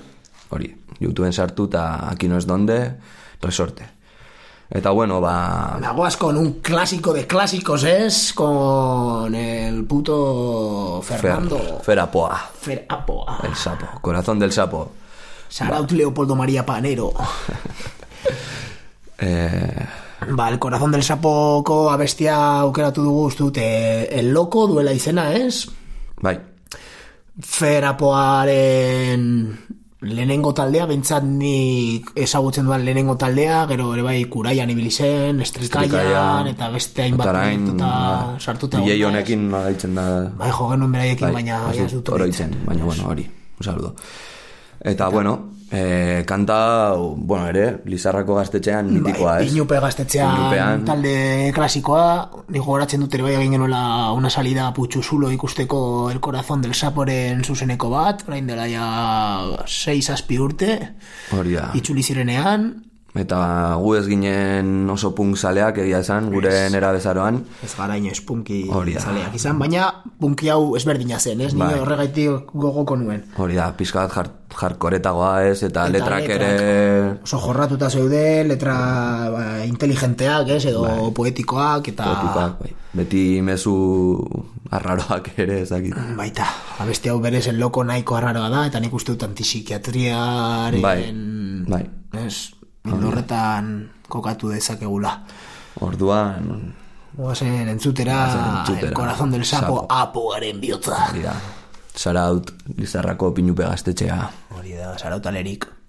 hori, 0.49 0.75
YouTubeen 0.99 1.33
sartu 1.33 1.65
eta 1.65 2.09
aquí 2.09 2.27
no 2.27 2.37
es 2.37 2.45
donde, 2.45 2.95
resorte. 3.41 3.87
Eta 4.73 4.89
bueno, 4.89 5.21
ba... 5.21 5.77
Nagoas 5.79 6.17
con 6.17 6.35
un 6.35 6.53
clásico 6.53 7.13
de 7.13 7.27
clásicos, 7.27 7.83
es 7.83 8.33
con 8.33 9.35
el 9.35 9.85
puto 9.85 10.99
Fernando 11.03 11.59
Fer, 11.59 11.81
Ferapoa, 11.83 12.49
Fer 12.59 12.85
Apoa. 12.89 13.37
el 13.43 13.55
sapo, 13.55 13.85
corazón 14.01 14.39
del 14.39 14.51
sapo. 14.51 14.91
Saraut 15.47 15.91
Leopoldo 15.91 16.35
María 16.35 16.65
Panero. 16.65 17.13
Eh, 19.19 19.85
Ba, 20.31 20.49
el 20.49 20.57
corazón 20.59 20.91
del 20.91 21.03
sapoko 21.03 21.89
abestia 21.91 22.59
aukeratu 22.59 23.03
dugu 23.03 23.25
uste 23.27 23.43
eh, 23.55 24.19
el 24.19 24.33
loco 24.33 24.67
duela 24.67 24.91
izena, 24.91 25.31
ez? 25.33 25.67
bai, 26.19 26.39
Ferapoaren 27.39 29.23
lehenengo 30.03 30.51
taldea, 30.55 30.85
bentsat 30.89 31.23
nik 31.23 32.11
ezagutzen 32.19 32.67
duan 32.67 32.83
lehenengo 32.85 33.15
taldea, 33.19 33.63
gero 33.71 33.93
ere 33.95 34.03
bai 34.05 34.17
kuraian 34.31 34.69
ibili 34.73 34.91
zen, 34.91 35.39
estrikaian, 35.45 36.49
eta 36.51 36.69
beste 36.73 37.05
hainbat 37.05 37.27
eta 37.27 37.37
proiektuta 37.37 37.87
ba, 37.87 38.35
sartuta. 38.39 38.83
Naiz. 38.83 38.99
honekin 39.07 39.47
gaitzen 39.53 39.95
da... 39.95 40.07
Bai, 40.37 40.51
jo 40.51 40.69
genuen 40.73 40.91
beraiekin, 40.97 41.27
bai, 41.29 41.33
baina 41.39 41.63
ez 41.73 41.91
dut 41.95 42.13
oroitzen, 42.17 42.55
baina 42.67 42.85
bueno, 42.85 43.09
hori, 43.13 43.27
un 43.59 43.69
saludo. 43.71 43.95
Eta 44.83 45.07
bueno, 45.09 45.52
eh, 45.73 46.23
kanta, 46.29 46.93
bueno, 47.17 47.47
ere, 47.49 47.79
Lizarrako 47.89 48.35
gaztetxean 48.37 48.91
mitikoa, 48.93 49.39
ez? 49.41 49.47
Bai, 49.47 49.55
Inupe 49.55 49.79
gaztetxean 49.81 50.35
Inupean. 50.37 50.85
talde 50.85 51.51
klasikoa, 51.55 52.05
nik 52.53 52.61
gogoratzen 52.61 53.01
dut 53.01 53.13
ere 53.17 53.23
bai 53.25 53.33
egin 53.39 53.55
genuela 53.57 54.11
una 54.13 54.29
salida 54.29 54.67
putxuzulo 54.73 55.31
ikusteko 55.33 56.11
El 56.11 56.19
Corazón 56.21 56.61
del 56.61 56.75
Saporen 56.77 57.43
zuzeneko 57.43 57.89
bat, 57.89 58.21
orain 58.27 58.45
dela 58.47 58.67
ja 58.69 58.85
6 59.65 60.09
azpi 60.13 60.37
urte, 60.39 60.71
Hori 61.33 61.57
da. 61.57 61.71
itzuli 61.73 62.03
zirenean, 62.03 62.69
Eta 63.13 63.75
gu 63.77 63.91
ez 63.93 64.07
ginen 64.09 64.89
oso 64.89 65.11
punk 65.13 65.37
zaleak 65.37 65.77
egia 65.83 65.99
esan, 66.01 66.31
gure 66.33 66.51
nera 66.73 66.89
bezaroan. 66.95 67.43
ez 67.63 67.73
gara 67.77 67.97
inoiz 67.97 68.19
punki 68.25 68.63
zaleak 68.97 69.35
izan, 69.37 69.59
baina 69.59 69.91
punki 70.19 70.49
hau 70.49 70.75
ezberdina 70.75 71.19
zen, 71.19 71.41
ez? 71.41 71.53
Bai. 71.53 71.67
Ni 71.67 71.81
horregaitik 71.81 72.49
gogoko 72.53 72.97
nuen. 72.97 73.21
Hori 73.37 73.59
da, 73.59 73.69
pizka 73.77 74.07
bat 74.07 74.15
jar, 74.17 74.31
jarkoretagoa 74.57 75.43
ez, 75.45 75.59
eta, 75.61 75.85
Eta 75.85 75.91
letrak 75.93 76.29
ere... 76.29 76.49
Oso 77.23 77.37
jorratuta 77.43 77.89
zeude, 77.89 78.43
letra 78.49 78.77
ba, 79.29 79.43
inteligenteak, 79.67 80.49
ez? 80.57 80.65
Edo 80.73 81.11
poetikoak, 81.13 81.91
eta... 81.93 82.09
Poetikoak, 82.09 82.57
bai. 82.63 82.73
Beti 82.93 83.41
mezu 83.45 83.75
arraroak 84.73 85.31
ere 85.37 85.61
ezakit. 85.67 85.93
Baita, 86.17 86.49
abesti 86.81 87.13
hau 87.13 87.19
berez 87.21 87.45
el 87.53 87.61
loko 87.61 87.85
nahiko 87.85 88.17
arraroa 88.17 88.49
da, 88.49 88.65
eta 88.69 88.81
nik 88.81 88.93
uste 88.93 89.13
dut 89.13 89.29
antipsikiatriaren... 89.29 90.81
Bai, 90.81 90.99
bai. 91.69 91.83
Ez, 92.25 92.52
horretan 92.91 93.91
kokatu 94.09 94.49
dezakegula. 94.49 95.23
Orduan, 95.79 96.73
Goazen 97.15 97.67
entzutera, 97.69 98.59
entzutera. 98.59 98.87
el 98.87 98.93
corazón 98.93 99.31
del 99.31 99.45
sapo, 99.45 99.81
Sapo. 99.81 99.87
apoaren 99.89 100.59
bihotza. 100.59 101.09
hori 101.11 101.21
da, 101.21 101.33
Saraut 101.95 102.51
Lizarrako 102.77 103.33
pinupe 103.33 103.63
gaztetxea. 103.63 104.29
Hori 104.57 104.73
da, 104.73 104.97
sarautalerik. 104.97 105.65
Control, 105.65 105.82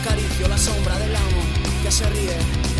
acaricio 0.00 0.48
la 0.48 0.56
sombra 0.56 0.98
del 0.98 1.14
amo 1.14 1.42
que 1.82 1.90
se 1.90 2.08
ríe, 2.10 2.36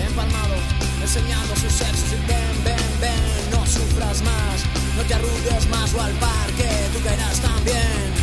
empalmado, 0.06 0.54
enseñando 1.00 1.54
su 1.56 1.68
sexo. 1.68 2.14
Y 2.14 2.26
ven, 2.26 2.64
ven, 2.64 2.90
ven, 3.00 3.50
no 3.50 3.64
sufras 3.66 4.22
más, 4.22 4.64
no 4.96 5.02
te 5.02 5.14
arrugues 5.14 5.68
más 5.68 5.92
o 5.94 6.00
al 6.00 6.12
parque, 6.14 6.68
tú 6.92 7.00
caerás 7.02 7.40
también, 7.40 8.14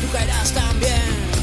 tú 0.00 0.12
caerás 0.12 0.52
también. 0.52 1.37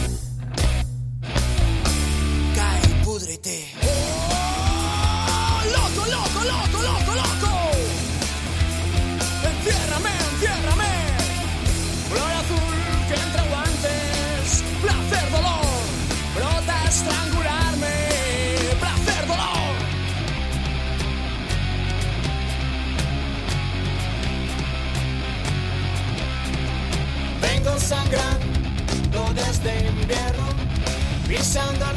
pensando 31.56 31.86
al 31.86 31.96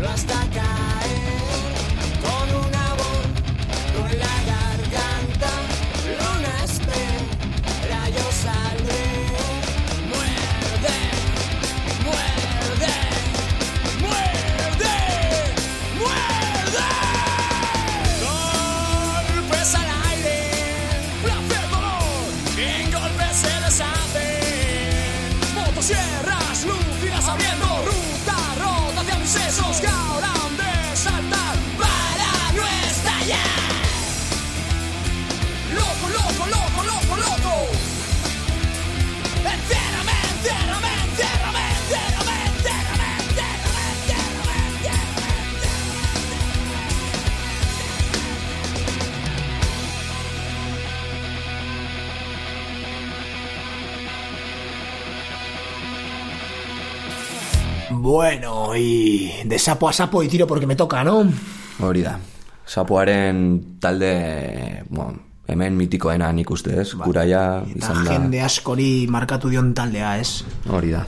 lo 0.00 0.08
hasta 0.08 0.42
acá. 0.42 0.73
Bueno, 58.14 58.76
y 58.76 59.28
de 59.44 59.58
sapo 59.58 59.88
a 59.88 59.92
sapo 59.92 60.22
y 60.22 60.28
tiro 60.28 60.46
porque 60.46 60.68
me 60.68 60.76
toca, 60.76 61.02
¿no? 61.02 61.26
Hori 61.80 62.02
da. 62.02 62.20
Sapoaren 62.64 63.80
talde, 63.80 64.84
bueno, 64.88 65.18
hemen 65.48 65.74
mitikoena 65.76 66.28
nik 66.32 66.52
uste 66.54 66.76
ez, 66.80 66.92
kuraia 66.94 67.64
Eta 67.66 67.80
izan 67.80 68.04
da. 68.04 68.12
jende 68.12 68.40
askori 68.40 69.08
markatu 69.10 69.50
dion 69.50 69.72
taldea, 69.74 70.12
ez? 70.22 70.44
Hori 70.70 70.94
da. 70.94 71.02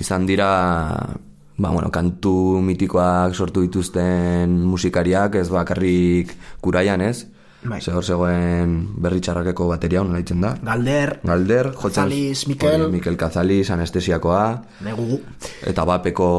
Izan 0.00 0.24
dira, 0.24 0.48
ba, 1.58 1.68
bueno, 1.68 1.92
kantu 1.92 2.62
mitikoak 2.64 3.36
sortu 3.36 3.60
dituzten 3.68 4.56
musikariak, 4.64 5.36
ez 5.36 5.50
bakarrik 5.52 6.32
kuraian, 6.64 7.04
ez? 7.04 7.26
Bai. 7.64 7.80
Ze 7.80 7.92
hor 7.94 8.02
zegoen 8.04 8.72
berri 8.98 9.20
txarrakeko 9.22 9.68
bateria, 9.70 10.00
honen 10.02 10.16
laitzen 10.16 10.40
da. 10.42 10.56
Galder, 10.66 11.20
Galder. 11.22 11.72
Cazalis, 11.78 12.46
Mikel. 12.50 12.86
Hori, 12.88 12.92
Mikel 12.96 13.16
Cazalis, 13.16 13.70
anestesiakoa, 13.70 14.46
negugu. 14.82 15.20
eta 15.70 15.84
bapeko 15.86 16.30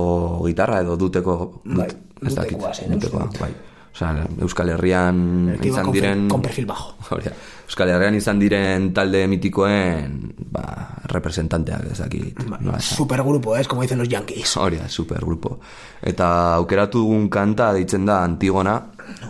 gitarra 0.47 0.81
edo 0.83 0.97
duteko... 0.99 1.37
Bai, 1.63 1.87
ez 2.25 2.33
dakit, 2.35 2.57
dutekoa 2.91 3.29
bai. 3.39 3.53
Osea, 3.93 4.25
Euskal 4.41 4.71
Herrian 4.73 5.55
tío 5.61 5.71
izan 5.71 5.85
con, 5.85 5.93
diren... 5.93 6.27
con 6.27 6.41
perfil 6.41 6.65
bajo. 6.65 6.95
Hori 7.13 7.29
da. 7.29 7.33
Euskal 7.69 7.91
Herrian 7.93 8.15
izan 8.17 8.39
diren 8.41 8.89
talde 8.93 9.21
mitikoen 9.29 10.33
ba, 10.49 10.65
representanteak 11.13 11.91
ez 11.91 11.99
dakit. 11.99 12.41
esan. 12.41 12.81
Supergrupo, 12.81 13.55
¿es? 13.55 13.67
Como 13.67 13.83
dicen 13.83 13.99
los 13.99 14.09
yankees. 14.09 14.57
Hori 14.57 14.81
da, 14.81 14.89
supergrupo. 14.89 15.59
Eta 16.01 16.55
aukeratu 16.55 17.05
dugun 17.05 17.29
kanta 17.29 17.71
deitzen 17.73 18.05
da 18.05 18.23
Antigona, 18.23 18.79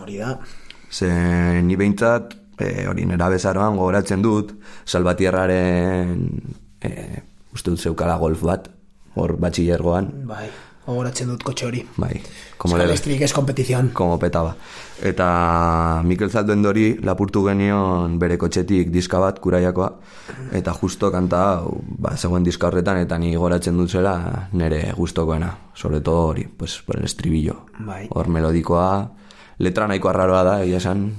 Hori 0.02 0.18
da. 0.18 0.38
Ze 0.94 1.10
ni 1.66 1.76
behintzat, 1.76 2.36
e, 2.62 2.86
hori 2.88 3.06
nera 3.10 3.30
bezaroan 3.34 3.78
gogoratzen 3.80 4.22
dut, 4.22 4.54
Salvatierraren, 4.86 6.28
e, 6.82 6.92
uste 7.54 7.74
dut 7.74 7.82
zeukala 7.82 8.18
golf 8.22 8.44
bat, 8.46 8.70
hor 9.16 9.36
batxillergoan, 9.42 10.12
Bai, 10.30 10.48
gogoratzen 10.86 11.30
dut 11.32 11.44
kotxe 11.48 11.66
hori. 11.66 11.82
bai, 11.98 12.22
como 12.58 12.78
Euskal 12.78 13.22
es 13.24 13.34
competición. 13.34 13.90
como 13.94 14.20
petaba. 14.20 14.56
Eta 15.02 16.02
Mikel 16.04 16.30
Zaldendori 16.30 17.00
lapurtu 17.02 17.44
genion 17.46 18.20
bere 18.20 18.38
kotxetik 18.38 18.90
diska 18.92 19.20
bat 19.20 19.40
kuraiakoa, 19.40 19.90
eta 20.54 20.74
justo 20.74 21.12
kanta 21.12 21.42
hau, 21.58 21.82
ba, 21.98 22.16
zegoen 22.18 22.44
diska 22.44 22.68
horretan, 22.68 22.98
eta 22.98 23.18
ni 23.18 23.36
goratzen 23.36 23.78
dut 23.78 23.90
zela 23.90 24.50
nere 24.54 24.94
gustokoena, 24.96 25.58
sobre 25.74 26.02
todo 26.02 26.28
hori, 26.28 26.44
pues, 26.46 26.82
por 26.86 26.98
el 26.98 27.06
estribillo. 27.06 27.66
Bai. 27.80 28.08
Hor 28.10 28.28
melodikoa, 28.28 29.12
letra 29.60 29.88
nahiko 29.88 30.10
arraroa 30.10 30.44
da, 30.44 30.60
egia 30.64 30.80
esan, 30.82 31.10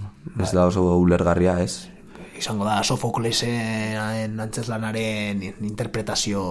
ez 0.41 0.53
da 0.53 0.67
oso 0.67 0.85
ulergarria, 0.99 1.61
ez? 1.63 1.89
Izango 2.35 2.67
da 2.67 2.81
Sofoklesen 2.83 4.41
antzeslanaren 4.43 5.43
interpretazio 5.63 6.43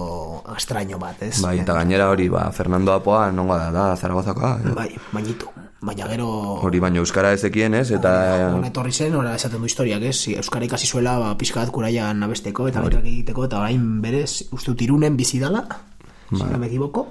extraño 0.54 0.98
bat, 0.98 1.20
ez? 1.26 1.42
Bai, 1.44 1.58
eta 1.60 1.76
gainera 1.76 2.08
hori, 2.10 2.30
ba, 2.32 2.46
Fernando 2.56 2.94
Apoa, 2.94 3.28
nongo 3.32 3.58
da, 3.60 3.68
da, 3.74 3.90
Zaragozakoa? 3.96 4.56
Bai, 4.74 4.88
bainitu. 5.12 5.52
Baina 5.84 6.06
gero... 6.08 6.26
hori 6.64 6.80
baino 6.80 7.02
euskara 7.02 7.34
ezekien, 7.36 7.74
ez? 7.76 7.90
Eta 7.92 8.14
Hona 8.54 8.70
etorri 8.70 8.94
zen, 8.96 9.12
ora 9.20 9.34
esaten 9.36 9.60
du 9.60 9.68
historiak, 9.68 10.06
ez? 10.08 10.16
Euskara 10.38 10.64
ikasi 10.64 10.88
zuela, 10.88 11.18
ba, 11.20 11.34
pixka 11.36 11.60
bat 11.60 11.74
kuraian 11.74 12.24
abesteko, 12.24 12.70
eta 12.70 12.80
letrak 12.86 13.04
egiteko, 13.04 13.44
eta 13.50 13.60
orain 13.60 13.84
berez, 14.00 14.48
uste 14.56 14.72
dut 14.72 14.86
irunen 14.86 15.20
bizi 15.20 15.42
dala, 15.42 15.66
si 16.30 16.40
no 16.40 16.56
me 16.56 16.72
equivoco. 16.72 17.04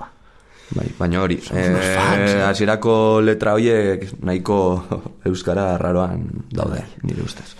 Bai, 0.73 0.87
baina 0.97 1.21
hori, 1.21 1.37
fans, 1.37 1.77
eh, 1.77 2.31
eh. 2.33 2.41
hasierako 2.47 3.21
letra 3.21 3.53
horiek 3.53 4.07
nahiko 4.25 4.57
euskara 5.29 5.73
arraroan 5.75 6.23
daude, 6.49 6.81
nire 7.03 7.21
ustez. 7.25 7.51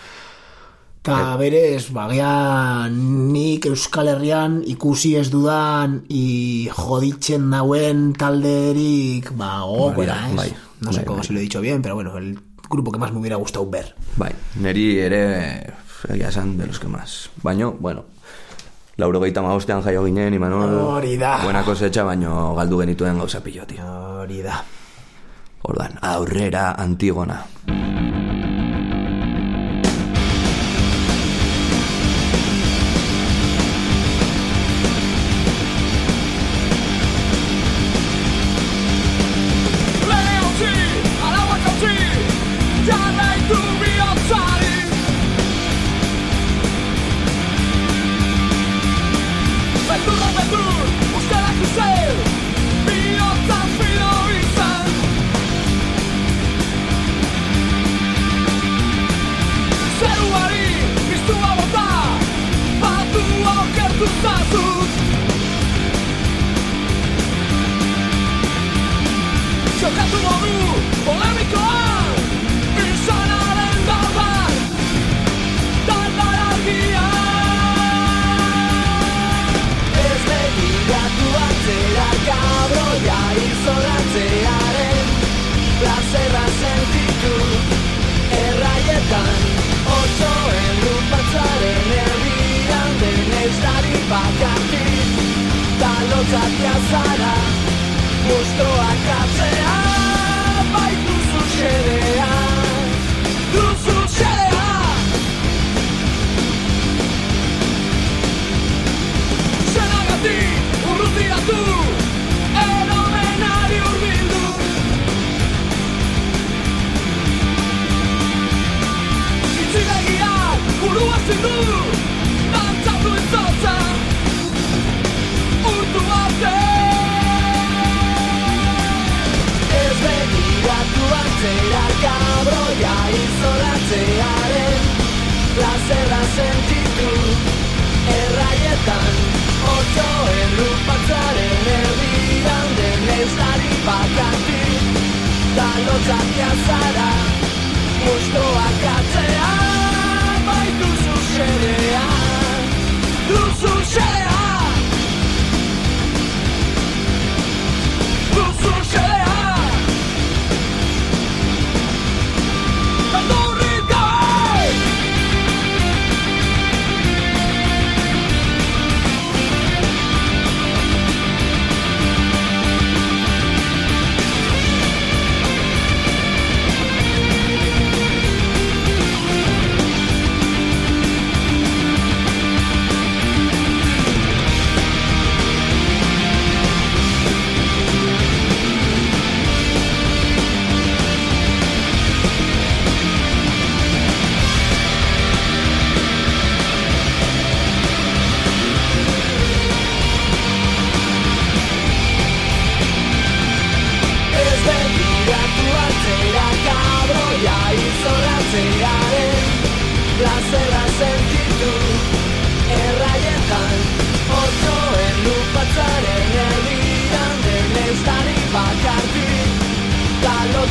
Eta 1.03 1.35
berez, 1.35 1.89
bagia 1.91 2.87
nik 2.89 3.65
Euskal 3.67 4.07
Herrian 4.13 4.61
ikusi 4.71 5.17
ez 5.19 5.25
dudan 5.33 5.97
i 6.15 6.69
joditzen 6.71 7.49
nauen 7.51 8.13
talderik, 8.15 9.33
ba, 9.35 9.65
gogokoena, 9.67 10.15
Bai, 10.15 10.31
ez? 10.31 10.37
bai, 10.37 10.79
no 10.79 10.93
sé 10.93 11.01
bai, 11.01 11.05
cómo 11.05 11.17
bai. 11.19 11.27
si 11.27 11.33
lo 11.33 11.39
he 11.39 11.43
dicho 11.43 11.59
bien, 11.59 11.81
pero 11.81 11.95
bueno, 11.95 12.17
el 12.17 12.39
grupo 12.69 12.93
que 12.93 12.99
más 12.99 13.11
me 13.11 13.19
hubiera 13.19 13.35
gustado 13.35 13.69
ver. 13.69 13.93
Bai, 14.15 14.31
neri 14.55 14.97
ere, 14.99 15.73
egia 16.07 16.29
esan, 16.29 16.57
de 16.57 16.67
los 16.67 16.79
que 16.79 16.87
más. 16.87 17.29
Baino, 17.43 17.73
bueno, 17.73 18.05
lauro 18.97 19.19
gehieta 19.19 19.41
magostean 19.41 19.81
jaio 19.83 20.03
ginen, 20.05 20.33
Imanol, 20.33 20.69
Hori 20.97 21.17
da. 21.17 21.39
buena 21.43 21.63
kosecha, 21.63 22.03
baino 22.03 22.53
galdu 22.55 22.79
genituen 22.83 23.17
gauza 23.17 23.41
pillo, 23.41 23.65
tio. 23.65 23.83
Hori 24.21 24.41
da. 24.43 24.63
Ordan, 25.63 25.97
aurrera 26.01 26.71
Antigona. 26.77 27.41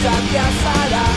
sabías 0.02 0.66
a 0.66 0.88
la 0.90 1.11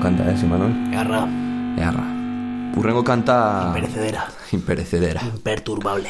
Kriston 0.00 0.16
kanta, 0.16 0.32
ez, 0.32 0.42
Imanol? 0.42 0.72
Garra, 0.92 1.28
Earra. 1.76 2.04
Urrengo 2.76 3.02
kanta... 3.04 3.70
perecedera, 3.74 4.24
Imperecedera. 4.52 5.20
imperturbable. 5.28 6.08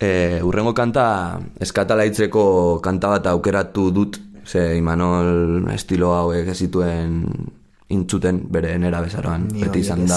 E, 0.00 0.40
urrengo 0.42 0.72
kanta 0.72 1.36
eskatalaitzeko 1.60 2.80
kanta 2.80 3.10
bat 3.12 3.26
aukeratu 3.26 3.90
dut, 3.92 4.16
ze 4.46 4.78
Imanol 4.78 5.68
estilo 5.74 6.14
hauek 6.14 6.48
ez 6.48 6.56
zituen 6.56 7.20
intzuten 7.92 8.40
bere 8.48 8.78
nera 8.78 9.02
bezaroan. 9.04 9.48
Beti 9.52 9.84
izan 9.84 10.06
ez. 10.06 10.12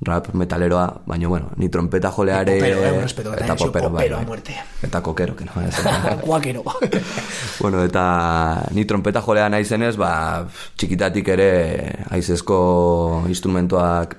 Rap 0.00 0.28
metaleroa, 0.34 1.02
baina 1.06 1.28
bueno, 1.28 1.50
ni 1.56 1.68
trompeta 1.68 2.10
joleare... 2.10 2.58
Popero, 2.58 2.84
eh, 2.84 3.00
respeto, 3.00 3.32
eta 3.32 3.44
eta 3.44 3.56
popero, 3.56 3.90
bai, 3.90 4.08
bai. 4.10 4.24
muerte. 4.26 4.54
Eta 4.82 5.00
kokero, 5.02 5.34
que 5.36 5.46
no. 5.46 5.52
Kuakero. 6.26 6.62
bueno, 7.60 7.82
eta 7.82 8.66
ni 8.72 8.84
trompeta 8.84 9.22
jolea 9.22 9.48
naizenez, 9.48 9.96
ba, 9.96 10.46
txikitatik 10.76 11.28
ere 11.32 11.48
aizezko 12.10 13.24
instrumentoak 13.28 14.18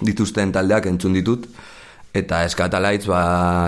dituzten 0.00 0.52
taldeak 0.56 0.88
entzun 0.88 1.12
ditut, 1.12 1.46
eta 2.16 2.42
eskatalaitz 2.48 3.04
ba, 3.06 3.22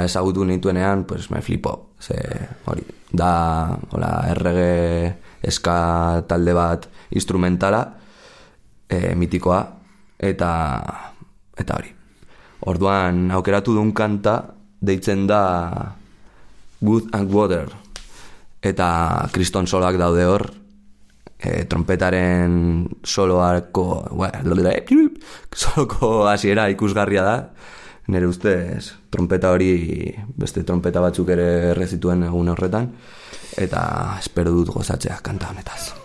ezagutu 0.06 0.48
nituenean, 0.48 1.04
pues 1.04 1.30
me 1.30 1.42
flipo. 1.42 1.92
Ze, 2.00 2.16
hori, 2.64 2.82
da, 3.12 3.76
hola, 3.92 4.12
errege 4.32 5.12
eska 5.44 6.24
talde 6.26 6.56
bat 6.56 6.88
instrumentala, 7.12 7.84
e, 8.88 9.12
mitikoa, 9.14 9.66
eta, 10.18 11.11
eta 11.58 11.76
hori. 11.78 11.92
Orduan, 12.70 13.30
aukeratu 13.34 13.74
duen 13.74 13.92
kanta, 13.92 14.36
deitzen 14.80 15.26
da 15.26 15.42
Good 16.80 17.10
and 17.14 17.32
Water, 17.34 17.70
eta 18.62 19.28
kriston 19.34 19.66
soloak 19.66 19.98
daude 19.98 20.26
hor, 20.26 20.46
e, 21.38 21.64
trompetaren 21.66 22.86
soloako, 23.02 23.86
bueno, 24.10 24.66
soloko 25.54 26.26
hasiera 26.30 26.68
ikusgarria 26.70 27.22
da, 27.26 27.36
nire 28.08 28.26
ustez 28.26 28.92
trompeta 29.10 29.52
hori 29.54 30.12
beste 30.36 30.64
trompeta 30.66 31.02
batzuk 31.02 31.30
ere 31.34 31.48
errezituen 31.72 32.26
egun 32.30 32.54
horretan, 32.54 32.90
eta 33.58 33.82
espero 34.18 34.54
dut 34.54 34.74
gozatzea 34.74 35.20
kanta 35.22 35.50
honetaz. 35.50 36.01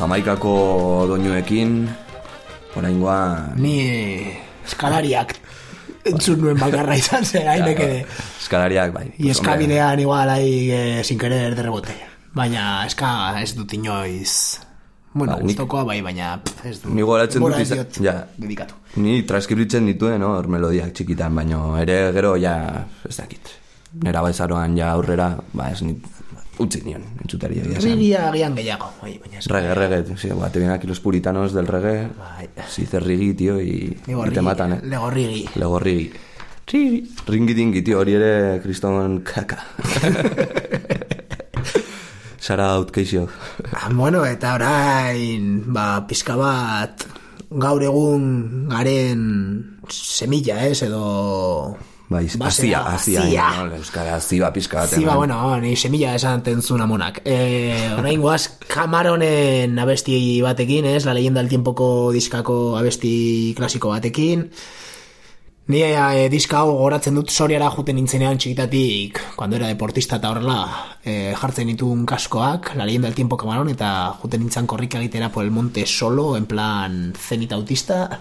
Jamaikako 0.00 0.54
doinuekin, 1.10 1.84
oraingoa... 2.76 3.52
Ni 3.60 3.76
eskalariak 4.64 5.36
entzun 6.08 6.40
nuen 6.40 6.56
bakarra 6.60 6.96
izan 6.96 7.26
zen, 7.26 7.48
hain 7.50 7.66
ere. 7.68 8.06
Eskalariak, 8.40 8.94
bai. 8.94 9.10
Y 9.18 9.30
eskabidean 9.34 10.00
igual 10.00 10.30
ahí 10.30 10.70
eh, 10.72 11.04
sin 11.04 11.18
querer 11.18 11.54
de 11.54 11.62
rebote. 11.62 11.96
Baina 12.32 12.86
eska 12.86 13.40
ez 13.42 13.54
dut 13.58 13.72
inoiz... 13.76 14.60
Bueno, 15.12 15.34
Ba, 15.34 15.42
gustokoa 15.42 15.82
bai, 15.82 15.98
baina 16.06 16.36
pff, 16.38 16.66
ez 16.70 16.76
dut. 16.84 16.92
Ni 16.94 17.02
goratzen 17.02 17.42
dut 17.42 17.58
izan, 17.58 17.80
ja, 17.98 18.12
dedikatu. 18.38 18.76
ni 19.02 19.24
transkribitzen 19.26 19.88
dituen, 19.90 20.22
hor 20.22 20.46
melodiak 20.46 20.94
txikitan, 20.94 21.34
baino 21.34 21.74
ere 21.80 21.98
gero 22.14 22.36
ja, 22.38 22.54
ez 23.08 23.16
dakit. 23.18 23.50
Nera 24.06 24.22
baizaroan 24.22 24.76
ja 24.78 24.92
aurrera, 24.94 25.32
ba 25.52 25.72
ez 25.74 25.82
nit, 25.82 26.06
utzi 26.60 26.82
nion, 26.84 27.02
entzutari 27.22 27.58
egia 27.60 27.78
esan. 27.78 27.94
Rigia 27.96 28.24
agian 28.28 28.56
gehiago, 28.58 28.90
bai, 29.02 29.14
baina 29.22 29.38
ez. 29.40 29.46
Reggae, 29.50 29.74
reggae, 29.78 30.16
sí, 30.20 30.30
ba, 30.36 30.50
te 30.52 30.60
vienen 30.60 30.76
aquí 30.76 30.86
los 30.86 31.00
puritanos 31.00 31.52
del 31.52 31.66
reggae, 31.66 32.08
Bai. 32.18 32.48
si 32.68 32.82
dices 32.82 33.02
rigi, 33.02 33.34
tío, 33.34 33.60
y, 33.60 33.66
y 33.66 33.96
Legorrigi, 34.06 34.34
te 34.34 34.42
matan, 34.42 34.72
eh. 34.74 34.80
Legorrigi. 34.84 35.48
Legorrigi. 35.54 36.12
Rigi. 36.70 37.14
Ringi 37.26 37.54
dingi, 37.54 37.82
tío, 37.82 37.98
hori 37.98 38.14
ere 38.14 38.60
kriston 38.62 39.22
kaka. 39.26 39.58
Sara 42.40 42.76
outkeixo. 42.78 43.26
Ah, 43.72 43.90
bueno, 43.92 44.24
eta 44.24 44.54
orain, 44.54 45.64
ba, 45.74 46.06
pizka 46.08 46.36
bat 46.38 47.04
gaur 47.50 47.82
egun 47.82 48.68
garen 48.70 49.80
semilla, 49.90 50.62
ez, 50.66 50.82
edo... 50.86 51.76
Bai, 52.10 52.24
azia, 52.26 52.80
azia, 52.90 53.22
azia. 53.22 53.44
no, 53.54 53.76
euskara 53.76 54.16
azia 54.16 54.48
pizka 54.50 54.80
bat. 54.80 54.94
Ziba, 54.98 55.14
bueno, 55.14 55.36
ni 55.62 55.76
semilla 55.78 56.16
esan 56.18 56.42
tentzun 56.42 56.82
amonak. 56.82 57.20
E, 57.22 57.36
orain 57.94 58.18
guaz, 58.18 58.58
Camaronen 58.66 59.78
abesti 59.78 60.16
batekin, 60.42 60.88
ez? 60.90 61.04
La 61.06 61.14
leyenda 61.14 61.38
del 61.38 61.52
tiempoko 61.52 62.10
diskako 62.10 62.56
abesti 62.80 63.54
klasiko 63.54 63.92
batekin. 63.94 64.42
Ni 65.70 65.84
e, 65.86 66.26
diska 66.32 66.64
hau 66.64 66.74
goratzen 66.80 67.14
dut 67.14 67.30
soriara 67.30 67.70
juten 67.70 67.94
nintzenean 68.00 68.42
txikitatik, 68.42 69.22
cuando 69.36 69.60
era 69.60 69.70
deportista 69.70 70.18
eta 70.18 70.34
horrela, 70.34 70.58
e, 71.04 71.30
jartzen 71.38 71.70
ditun 71.70 72.02
kaskoak, 72.10 72.72
la 72.74 72.90
leyenda 72.90 73.06
del 73.06 73.14
tiempo 73.14 73.38
Camaron, 73.38 73.70
eta 73.70 74.16
juten 74.18 74.42
nintzen 74.42 74.66
korrika 74.66 74.98
egitera 74.98 75.30
por 75.30 75.46
el 75.46 75.54
monte 75.54 75.86
solo, 75.86 76.32
en 76.36 76.50
plan 76.50 77.00
zenit 77.14 77.54
autista. 77.54 78.18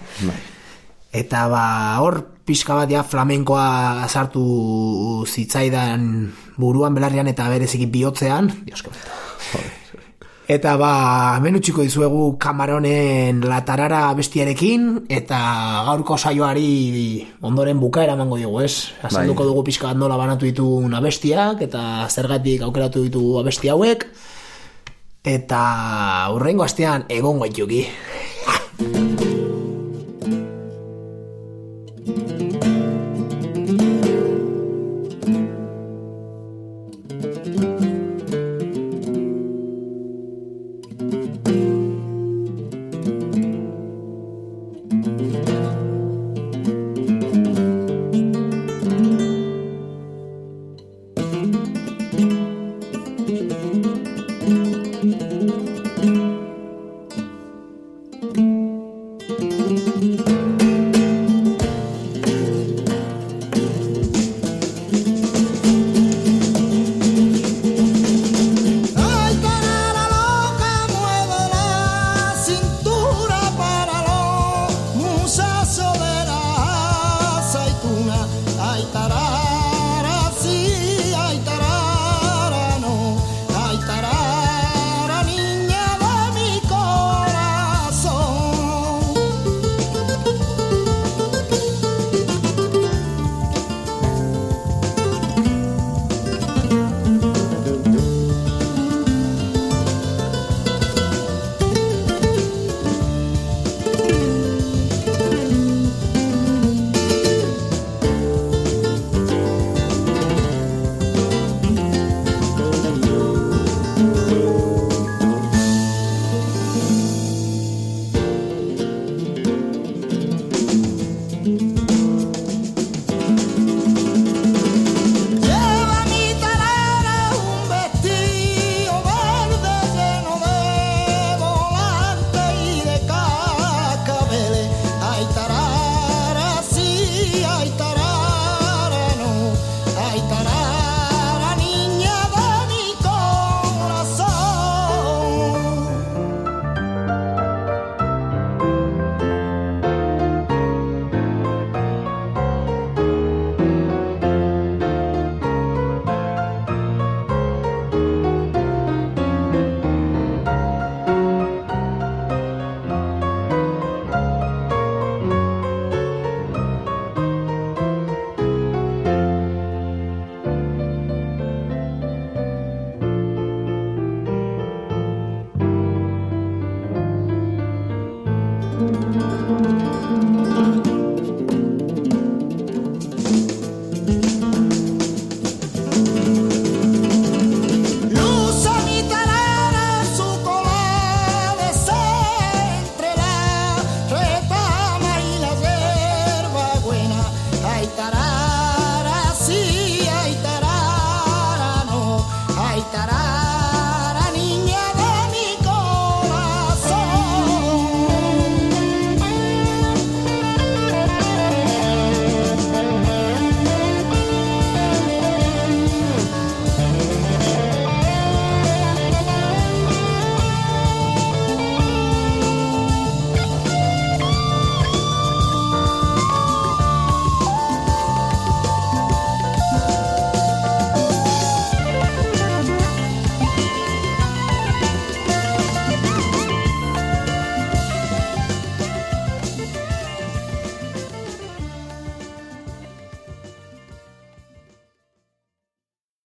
Eta 1.11 1.47
ba, 1.49 1.97
hor 2.03 2.21
pixka 2.45 2.75
bat 2.77 2.89
ja 2.89 3.01
flamenkoa 3.03 4.05
sartu 4.07 5.25
zitzaidan 5.25 6.29
buruan 6.57 6.93
belarrian 6.93 7.27
eta 7.27 7.49
bereziki 7.49 7.89
bihotzean. 7.89 8.51
Dios, 8.65 8.83
que 8.83 8.89
Eta 10.49 10.71
ba, 10.81 11.37
hemen 11.37 11.59
utziko 11.59 11.83
dizuegu 11.85 12.31
Kamaronen 12.41 13.43
latarara 13.45 14.07
bestiarekin, 14.17 14.87
eta 15.05 15.37
gaurko 15.85 16.17
saioari 16.17 17.21
ondoren 17.45 17.77
bukaera 17.77 18.15
emango 18.17 18.39
diogu, 18.41 18.63
ez? 18.65 18.89
Azalduko 19.05 19.45
Bai. 19.45 19.51
dugu 19.51 19.63
pixka 19.67 19.91
bat 19.91 19.99
nola 20.01 20.17
banatu 20.17 20.49
ditun 20.49 20.97
abestiak, 20.97 21.61
eta 21.61 21.83
zergatik 22.09 22.65
aukeratu 22.65 23.05
ditu 23.05 23.37
abesti 23.37 23.69
hauek, 23.69 24.07
eta 25.21 25.61
urrengo 26.33 26.65
astean 26.65 27.05
egon 27.13 27.45
gaituki. 27.45 27.85
thank 32.15 32.41
you. 32.41 32.48